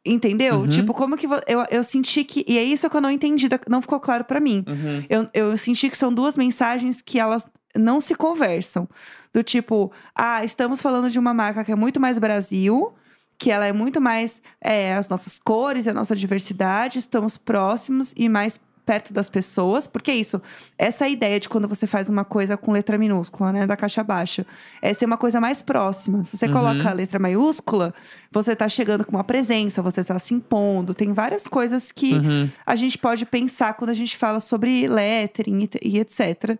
Entendeu? 0.05 0.61
Uhum. 0.61 0.69
Tipo, 0.69 0.93
como 0.93 1.17
que 1.17 1.27
eu, 1.27 1.65
eu 1.71 1.85
senti 1.85 2.25
que. 2.25 2.45
E 2.49 2.59
é 2.59 2.65
isso 2.65 2.91
que 2.91 2.97
eu 2.97 3.01
não 3.01 3.11
entendi, 3.11 3.49
não 3.69 3.81
ficou 3.81 4.01
claro 4.01 4.25
pra 4.25 4.41
mim. 4.41 4.65
Uhum. 4.67 5.05
Eu, 5.09 5.29
eu 5.33 5.57
senti 5.57 5.89
que 5.89 5.97
são 5.97 6.13
duas 6.13 6.37
mensagens 6.37 7.01
que 7.01 7.21
elas 7.21 7.47
não 7.77 8.01
se 8.01 8.15
conversam. 8.15 8.89
Do 9.33 9.43
tipo, 9.43 9.93
ah, 10.15 10.45
estamos 10.45 10.83
falando 10.83 11.09
de 11.09 11.19
uma 11.19 11.33
marca 11.33 11.65
que 11.65 11.73
é 11.73 11.77
muito 11.77 12.01
mais 12.01 12.19
Brasil, 12.19 12.93
que 13.39 13.51
ela 13.51 13.67
é 13.67 13.73
muito 13.73 14.01
mais 14.01 14.43
é, 14.61 14.95
as 14.95 15.09
nossas 15.09 15.39
cores, 15.39 15.89
a 15.89 15.95
nossa 15.95 16.15
diversidade, 16.15 16.99
estamos 16.99 17.39
próximos 17.39 18.13
e 18.17 18.29
mais 18.29 18.61
perto 18.85 19.12
das 19.12 19.29
pessoas, 19.29 19.87
porque 19.87 20.11
é 20.11 20.15
isso, 20.15 20.43
essa 20.77 21.09
ideia 21.09 21.39
de 21.39 21.49
quando 21.49 21.69
você 21.69 21.87
faz 21.87 22.09
uma 22.09 22.25
coisa 22.25 22.57
com 22.57 22.73
letra 22.73 22.99
minúscula, 22.99 23.53
né, 23.53 23.67
da 23.67 23.77
caixa 23.77 24.03
baixa, 24.03 24.45
é 24.81 24.93
ser 24.93 25.05
uma 25.05 25.17
coisa 25.17 25.41
mais 25.41 25.62
próxima. 25.62 26.25
Se 26.25 26.37
você 26.37 26.47
Uhum. 26.47 26.53
coloca 26.53 26.91
a 26.91 26.93
letra 26.93 27.19
maiúscula, 27.19 27.95
você 28.31 28.57
tá 28.57 28.69
chegando 28.69 29.05
com 29.05 29.17
uma 29.17 29.25
presença, 29.25 29.81
você 29.83 30.03
tá 30.03 30.19
se 30.19 30.35
impondo, 30.35 30.95
tem 30.95 31.12
várias 31.12 31.47
coisas 31.47 31.93
que 31.93 32.15
Uhum. 32.15 32.49
a 32.67 32.75
gente 32.77 32.99
pode 32.99 33.25
pensar 33.25 33.75
quando 33.75 33.91
a 33.91 33.95
gente 33.95 34.17
fala 34.17 34.41
sobre 34.41 34.89
lettering 34.89 35.69
e, 35.81 35.99
etc. 35.99 36.59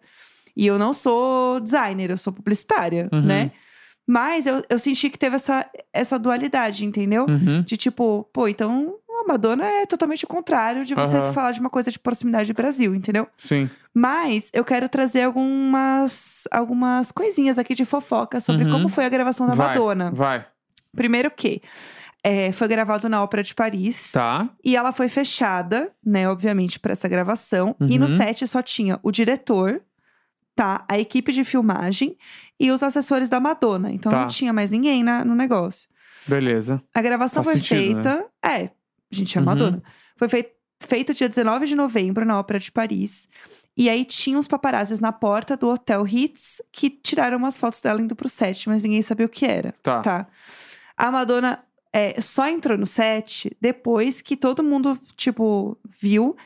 E 0.57 0.67
eu 0.67 0.79
não 0.79 0.93
sou 0.93 1.59
designer, 1.61 2.11
eu 2.11 2.19
sou 2.19 2.33
publicitária, 2.33 3.09
Uhum. 3.13 3.23
né? 3.23 3.51
Mas 4.07 4.47
eu, 4.47 4.63
eu 4.69 4.79
senti 4.81 5.09
que 5.09 5.19
teve 5.19 5.37
essa, 5.37 5.65
essa 5.93 6.19
dualidade, 6.19 6.85
entendeu? 6.85 7.25
Uhum. 7.29 7.63
De 7.63 7.77
tipo, 7.77 8.29
pô, 8.33 8.49
então 8.49 8.97
a 9.23 9.27
Madonna 9.29 9.65
é 9.67 9.87
totalmente 9.87 10.25
o 10.25 10.29
contrário 10.29 10.85
de 10.85 10.95
você 10.95 11.33
falar 11.33 11.53
de 11.53 11.61
uma 11.61 11.71
coisa 11.71 11.91
de 11.91 11.99
proximidade 11.99 12.53
do 12.53 12.57
Brasil, 12.57 12.95
entendeu? 12.95 13.27
Sim. 13.39 13.69
Mas 13.95 14.51
eu 14.53 14.65
quero 14.65 14.89
trazer 14.89 15.23
algumas, 15.23 16.47
algumas 16.51 17.11
coisinhas 17.13 17.59
aqui 17.59 17.75
de 17.75 17.85
fofoca 17.85 18.41
sobre 18.41 18.65
Uhum. 18.65 18.73
como 18.73 18.89
foi 18.89 19.05
a 19.05 19.09
gravação 19.09 19.47
da 19.47 19.55
vai, 19.55 19.69
Madonna. 19.69 20.11
Vai. 20.13 20.45
Primeiro 20.95 21.31
que 21.31 21.63
é, 22.25 22.53
foi 22.53 22.69
gravado 22.69 23.09
na 23.09 23.23
Ópera 23.23 23.43
de 23.43 23.55
Paris. 23.55 24.13
Tá. 24.13 24.49
E 24.65 24.77
ela 24.77 24.93
foi 24.93 25.09
fechada, 25.09 25.91
né, 26.05 26.29
obviamente, 26.29 26.79
para 26.79 26.93
essa 26.93 27.09
gravação. 27.09 27.75
E 27.81 27.99
no 27.99 28.07
Uhum. 28.07 28.17
set 28.17 28.47
só 28.47 28.63
tinha 28.63 29.01
o 29.03 29.11
diretor, 29.11 29.83
tá? 30.55 30.85
A 30.89 30.99
equipe 30.99 31.33
de 31.33 31.43
filmagem 31.45 32.17
e 32.61 32.71
os 32.71 32.83
assessores 32.83 33.29
da 33.29 33.41
Madonna. 33.41 33.91
Então 33.91 34.11
Tá. 34.11 34.21
não 34.21 34.29
tinha 34.29 34.53
mais 34.53 34.71
ninguém 34.71 35.03
na- 35.03 35.25
no 35.25 35.35
negócio. 35.35 35.89
Beleza. 36.27 36.81
A 36.95 37.03
gravação 37.03 37.43
Faz 37.43 37.57
foi 37.59 37.67
sentido, 37.67 37.97
né? 37.97 38.03
feita. 38.13 38.27
É, 38.45 38.71
gente, 39.13 39.37
é 39.37 39.41
Uhum. 39.41 39.45
Madonna. 39.47 39.83
Foi 40.17 40.29
fei- 40.29 40.53
feito 40.81 41.15
dia 41.15 41.29
19 41.29 41.67
de 41.67 41.75
novembro 41.75 42.25
na 42.25 42.39
Ópera 42.39 42.59
de 42.59 42.73
Paris. 42.73 43.29
E 43.77 43.89
aí 43.89 44.05
tinha 44.05 44.39
uns 44.39 44.47
paparazzis 44.49 45.01
na 45.01 45.13
porta 45.13 45.57
do 45.57 45.69
Hotel 45.71 46.03
Ritz 46.03 46.61
que 46.71 46.91
tiraram 46.91 47.39
umas 47.39 47.57
fotos 47.57 47.81
dela 47.81 48.01
indo 48.03 48.15
pro 48.17 48.29
set, 48.29 48.69
mas 48.69 48.83
ninguém 48.83 49.01
sabia 49.03 49.25
o 49.27 49.29
que 49.29 49.47
era. 49.47 49.75
Tá. 49.83 50.03
Tá. 50.03 50.27
A 50.97 51.11
Madonna 51.11 51.59
é, 51.93 52.21
só 52.21 52.49
entrou 52.49 52.77
no 52.77 52.87
set 52.87 53.51
depois 53.61 54.21
que 54.21 54.37
todo 54.37 54.63
mundo, 54.63 54.99
tipo, 55.17 55.77
viu 56.01 56.37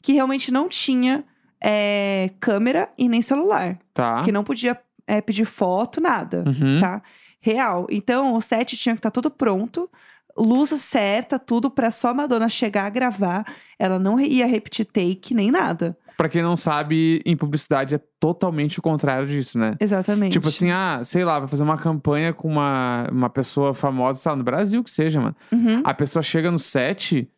que 0.00 0.12
realmente 0.14 0.50
não 0.52 0.68
tinha 0.68 1.24
é, 1.64 2.30
câmera 2.40 2.88
e 2.98 3.08
nem 3.08 3.22
celular. 3.22 3.78
Tá. 3.94 4.22
Que 4.24 4.32
não 4.32 4.42
podia 4.42 4.76
é, 5.06 5.20
pedir 5.20 5.44
foto, 5.44 6.00
nada 6.00 6.42
Uhum. 6.46 6.80
tá? 6.80 7.00
Real. 7.40 7.86
Então, 7.90 8.34
o 8.34 8.40
set 8.40 8.76
tinha 8.76 8.94
que 8.94 8.98
estar 8.98 9.10
tudo 9.12 9.30
pronto, 9.30 9.88
luz 10.36 10.70
certa, 10.70 11.38
tudo 11.38 11.70
pra 11.70 11.90
só 11.90 12.08
a 12.08 12.14
Madonna 12.14 12.48
chegar 12.48 12.86
a 12.86 12.90
gravar. 12.90 13.44
Ela 13.78 13.98
não 13.98 14.18
ia 14.20 14.46
repetir 14.46 14.84
take 14.86 15.34
nem 15.34 15.50
nada. 15.50 15.96
Pra 16.16 16.28
quem 16.28 16.42
não 16.42 16.56
sabe, 16.56 17.20
em 17.24 17.36
publicidade 17.36 17.94
é 17.94 18.00
totalmente 18.20 18.78
o 18.78 18.82
contrário 18.82 19.26
disso, 19.26 19.58
né? 19.58 19.74
Exatamente. 19.80 20.32
Tipo 20.32 20.48
assim, 20.48 20.70
ah, 20.70 21.00
sei 21.02 21.24
lá, 21.24 21.38
vai 21.38 21.48
fazer 21.48 21.62
uma 21.62 21.78
campanha 21.78 22.32
com 22.32 22.48
uma, 22.48 23.06
uma 23.10 23.30
pessoa 23.30 23.74
famosa, 23.74 24.18
sei 24.20 24.30
lá, 24.30 24.36
no 24.36 24.44
Brasil 24.44 24.84
que 24.84 24.90
seja, 24.90 25.20
mano. 25.20 25.34
Uhum. 25.50 25.82
A 25.84 25.94
pessoa 25.94 26.22
chega 26.22 26.50
no 26.50 26.58
set, 26.58 27.28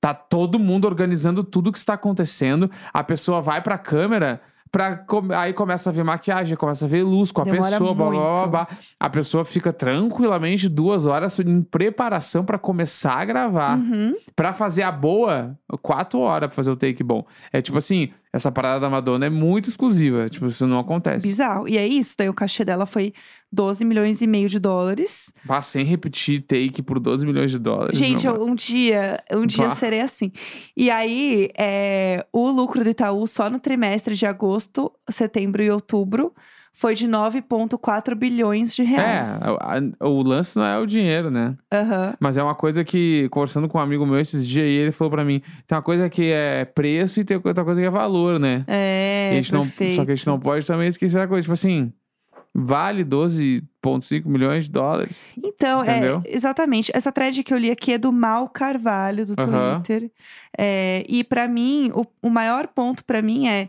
tá 0.00 0.14
todo 0.14 0.58
mundo 0.58 0.86
organizando 0.86 1.44
tudo 1.44 1.72
que 1.72 1.78
está 1.78 1.94
acontecendo. 1.94 2.70
A 2.92 3.04
pessoa 3.04 3.42
vai 3.42 3.60
pra 3.60 3.76
câmera, 3.76 4.40
pra, 4.70 5.04
aí 5.36 5.52
começa 5.52 5.90
a 5.90 5.92
ver 5.92 6.04
maquiagem, 6.04 6.56
começa 6.56 6.84
a 6.84 6.88
ver 6.88 7.02
luz 7.02 7.32
com 7.32 7.40
a 7.40 7.44
Demora 7.44 7.70
pessoa, 7.70 7.94
blá, 7.94 8.10
blá, 8.10 8.34
blá, 8.36 8.46
blá. 8.46 8.68
A 8.98 9.10
pessoa 9.10 9.44
fica 9.44 9.72
tranquilamente 9.72 10.68
duas 10.68 11.06
horas 11.06 11.38
em 11.38 11.62
preparação 11.62 12.44
pra 12.44 12.58
começar 12.58 13.14
a 13.14 13.24
gravar. 13.24 13.78
Uhum. 13.78 14.14
Pra 14.36 14.52
fazer 14.52 14.82
a 14.82 14.92
boa, 14.92 15.58
quatro 15.82 16.20
horas 16.20 16.48
pra 16.48 16.56
fazer 16.56 16.70
o 16.70 16.76
take 16.76 17.02
bom. 17.02 17.26
É 17.52 17.60
tipo 17.60 17.78
assim, 17.78 18.10
essa 18.32 18.52
parada 18.52 18.80
da 18.80 18.90
Madonna 18.90 19.26
é 19.26 19.30
muito 19.30 19.68
exclusiva. 19.68 20.28
Tipo, 20.28 20.46
isso 20.46 20.66
não 20.66 20.78
acontece. 20.78 21.26
Bizarro. 21.26 21.66
E 21.68 21.76
é 21.76 21.86
isso. 21.86 22.14
Daí 22.16 22.28
o 22.28 22.34
cachê 22.34 22.64
dela 22.64 22.86
foi 22.86 23.12
12 23.52 23.84
milhões 23.84 24.20
e 24.20 24.26
meio 24.26 24.48
de 24.48 24.58
dólares. 24.60 25.32
Vá 25.44 25.60
sem 25.60 25.84
repetir 25.84 26.42
take 26.42 26.82
por 26.82 27.00
12 27.00 27.26
milhões 27.26 27.50
de 27.50 27.58
dólares. 27.58 27.98
Gente, 27.98 28.26
eu- 28.26 28.40
um 28.44 28.54
dia, 28.54 29.20
um 29.32 29.44
dia 29.46 29.68
Bah. 29.68 29.74
serei 29.74 30.00
assim. 30.00 30.30
E 30.76 30.90
aí, 30.90 31.48
é, 31.58 32.24
o 32.32 32.50
lucro 32.50 32.84
do 32.84 32.90
Itaú 32.90 33.26
só 33.26 33.50
no 33.50 33.58
trimestre 33.58 34.14
de 34.14 34.24
agosto, 34.26 34.92
setembro 35.10 35.62
e 35.62 35.70
outubro 35.70 36.32
foi 36.80 36.94
de 36.94 37.06
9,4 37.06 38.16
bilhões 38.16 38.74
de 38.74 38.80
É, 38.80 38.84
reais. 38.86 39.42
a- 39.42 40.06
o 40.08 40.22
lance 40.22 40.56
não 40.56 40.64
é 40.64 40.78
o 40.78 40.86
dinheiro, 40.86 41.30
né? 41.30 41.54
Aham. 41.70 42.14
Mas 42.18 42.38
é 42.38 42.42
uma 42.42 42.54
coisa 42.54 42.82
que, 42.82 43.28
conversando 43.28 43.68
com 43.68 43.76
um 43.76 43.80
amigo 43.82 44.06
meu 44.06 44.18
esses 44.18 44.48
dias, 44.48 44.64
aí, 44.64 44.72
ele 44.72 44.90
falou 44.90 45.10
pra 45.10 45.22
mim: 45.22 45.40
tem 45.66 45.76
uma 45.76 45.82
coisa 45.82 46.08
que 46.08 46.30
é 46.32 46.64
preço 46.64 47.20
e 47.20 47.24
tem 47.24 47.38
outra 47.44 47.64
coisa 47.64 47.78
que 47.78 47.86
é 47.86 47.90
valor, 47.90 48.38
né? 48.40 48.64
É, 48.66 49.38
a 49.46 49.52
não, 49.52 49.64
só 49.64 50.04
que 50.06 50.12
a 50.12 50.14
gente 50.14 50.26
não 50.26 50.40
pode 50.40 50.66
também 50.66 50.88
esquecer 50.88 51.20
a 51.20 51.28
coisa. 51.28 51.42
Tipo 51.42 51.52
assim, 51.52 51.92
vale 52.54 53.04
12,5 53.04 54.26
milhões 54.30 54.64
de 54.64 54.70
dólares. 54.70 55.34
Então, 55.36 55.82
Entendeu? 55.82 56.22
é, 56.24 56.34
exatamente. 56.34 56.90
Essa 56.94 57.12
thread 57.12 57.42
que 57.44 57.52
eu 57.52 57.58
li 57.58 57.70
aqui 57.70 57.92
é 57.92 57.98
do 57.98 58.10
Mal 58.10 58.48
Carvalho, 58.48 59.26
do 59.26 59.34
Aham. 59.38 59.82
Twitter. 59.82 60.10
É, 60.56 61.04
e 61.06 61.22
pra 61.24 61.46
mim, 61.46 61.90
o, 61.94 62.06
o 62.22 62.30
maior 62.30 62.66
ponto 62.68 63.04
pra 63.04 63.20
mim 63.20 63.46
é 63.48 63.68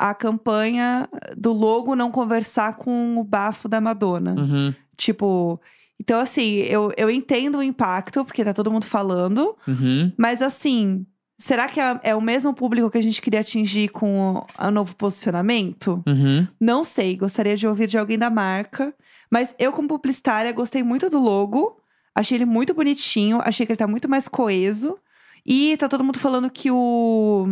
a 0.00 0.14
campanha 0.14 1.06
do 1.36 1.52
logo 1.52 1.94
não 1.94 2.10
conversar 2.10 2.76
com 2.76 3.18
o 3.18 3.22
bafo 3.22 3.68
da 3.68 3.82
Madonna. 3.82 4.34
Uhum, 4.34 4.74
Tipo, 4.96 5.60
então 6.00 6.18
assim, 6.18 6.56
eu, 6.60 6.90
eu 6.96 7.10
entendo 7.10 7.58
o 7.58 7.62
impacto, 7.62 8.24
porque 8.24 8.42
tá 8.42 8.54
todo 8.54 8.70
mundo 8.70 8.86
falando, 8.86 9.54
uhum. 9.68 10.10
mas 10.16 10.40
assim, 10.40 11.04
será 11.38 11.68
que 11.68 11.78
é, 11.78 12.00
é 12.02 12.14
o 12.14 12.20
mesmo 12.20 12.54
público 12.54 12.90
que 12.90 12.96
a 12.96 13.02
gente 13.02 13.20
queria 13.20 13.40
atingir 13.40 13.88
com 13.90 14.36
o, 14.36 14.46
o 14.58 14.70
novo 14.70 14.96
posicionamento? 14.96 16.02
Uhum. 16.06 16.48
Não 16.58 16.82
sei, 16.82 17.14
gostaria 17.16 17.56
de 17.56 17.66
ouvir 17.66 17.86
de 17.86 17.98
alguém 17.98 18.18
da 18.18 18.30
marca. 18.30 18.94
Mas 19.30 19.54
eu, 19.58 19.70
como 19.70 19.88
publicitária, 19.88 20.50
gostei 20.52 20.82
muito 20.82 21.10
do 21.10 21.18
logo. 21.18 21.78
Achei 22.14 22.38
ele 22.38 22.46
muito 22.46 22.74
bonitinho. 22.74 23.40
Achei 23.42 23.64
que 23.64 23.72
ele 23.72 23.76
tá 23.78 23.86
muito 23.86 24.08
mais 24.08 24.26
coeso. 24.26 24.98
E 25.46 25.76
tá 25.76 25.88
todo 25.88 26.04
mundo 26.04 26.18
falando 26.18 26.50
que 26.50 26.70
o, 26.70 27.46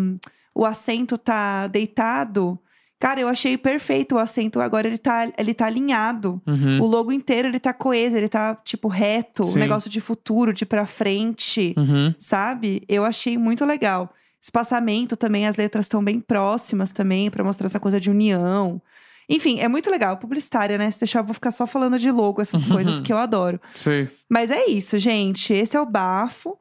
o 0.59 0.65
assento 0.67 1.17
tá 1.17 1.69
deitado. 1.69 2.59
Cara, 2.99 3.21
eu 3.21 3.29
achei 3.29 3.57
perfeito 3.57 4.17
o 4.17 4.19
assento. 4.19 4.61
Agora 4.61 4.89
ele 4.89 4.99
tá, 4.99 5.31
ele 5.39 5.55
tá 5.55 5.67
alinhado. 5.67 6.43
Uhum. 6.45 6.81
O 6.83 6.87
logo 6.87 7.13
inteiro, 7.13 7.47
ele 7.47 7.61
tá 7.61 7.73
coeso. 7.73 8.17
Ele 8.17 8.29
tá, 8.29 8.57
tipo, 8.65 8.89
reto. 8.89 9.45
Sim. 9.45 9.53
Um 9.57 9.61
negócio 9.61 9.89
de 9.89 10.01
futuro, 10.01 10.53
de 10.53 10.67
pra 10.67 10.85
frente 10.85 11.75
Uhum. 11.77 12.13
sabe? 12.19 12.83
Eu 12.89 13.05
achei 13.05 13.39
muito 13.39 13.65
legal. 13.65 14.13
Espaçamento 14.43 15.17
também, 15.17 15.47
as 15.47 15.57
letras 15.57 15.85
estão 15.85 16.03
bem 16.03 16.19
próximas 16.21 16.91
também, 16.91 17.31
pra 17.31 17.45
mostrar 17.45 17.67
essa 17.67 17.79
coisa 17.79 18.01
de 18.01 18.11
união. 18.11 18.83
Enfim, 19.29 19.61
é 19.61 19.69
muito 19.69 19.89
legal. 19.91 20.17
Publicitária, 20.17 20.77
né? 20.77 20.91
Se 20.91 20.99
deixar, 21.01 21.21
eu 21.21 21.25
vou 21.25 21.35
ficar 21.35 21.53
só 21.53 21.67
falando 21.69 21.99
de 22.01 22.11
logo, 22.11 22.43
essas 22.43 22.65
coisas 22.67 22.99
que 22.99 23.13
eu 23.13 23.19
adoro. 23.19 23.61
Sei. 23.77 24.09
Mas 24.29 24.51
é 24.51 24.67
isso, 24.67 24.99
gente. 24.99 25.53
Esse 25.53 25.77
é 25.77 25.81
o 25.81 25.87
bafo. 25.87 26.59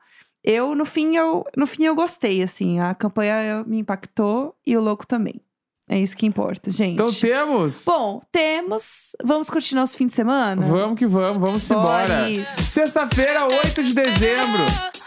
Eu, 0.49 0.73
no 0.75 0.85
fim, 0.85 1.17
eu, 1.17 1.45
no 1.57 1.67
fim, 1.67 1.83
eu 1.83 1.93
gostei, 1.93 2.41
assim. 2.41 2.79
A 2.79 2.95
campanha 2.95 3.65
me 3.67 3.79
impactou 3.79 4.55
e 4.65 4.77
o 4.77 4.81
logo 4.81 5.05
também. 5.05 5.41
É 5.89 5.99
isso 5.99 6.15
que 6.15 6.25
importa, 6.25 6.71
gente. 6.71 6.93
Então 6.93 7.11
temos. 7.13 7.83
Bom, 7.85 8.21
temos. 8.31 9.13
Vamos 9.21 9.49
curtir 9.49 9.75
nosso 9.75 9.97
fim 9.97 10.07
de 10.07 10.13
semana? 10.13 10.65
Vamos 10.65 10.97
que 10.97 11.05
vamos, 11.05 11.41
vamos 11.41 11.69
embora. 11.69 12.27
Sexta-feira, 12.61 13.45
8 13.45 13.83
de 13.83 13.93
dezembro. 13.93 14.63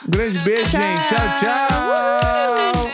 Um 0.07 0.11
grande 0.11 0.45
beijo, 0.45 0.71
Tchau. 0.71 0.81
gente. 0.83 1.09
Tchau, 1.09 2.73
tchau. 2.75 2.90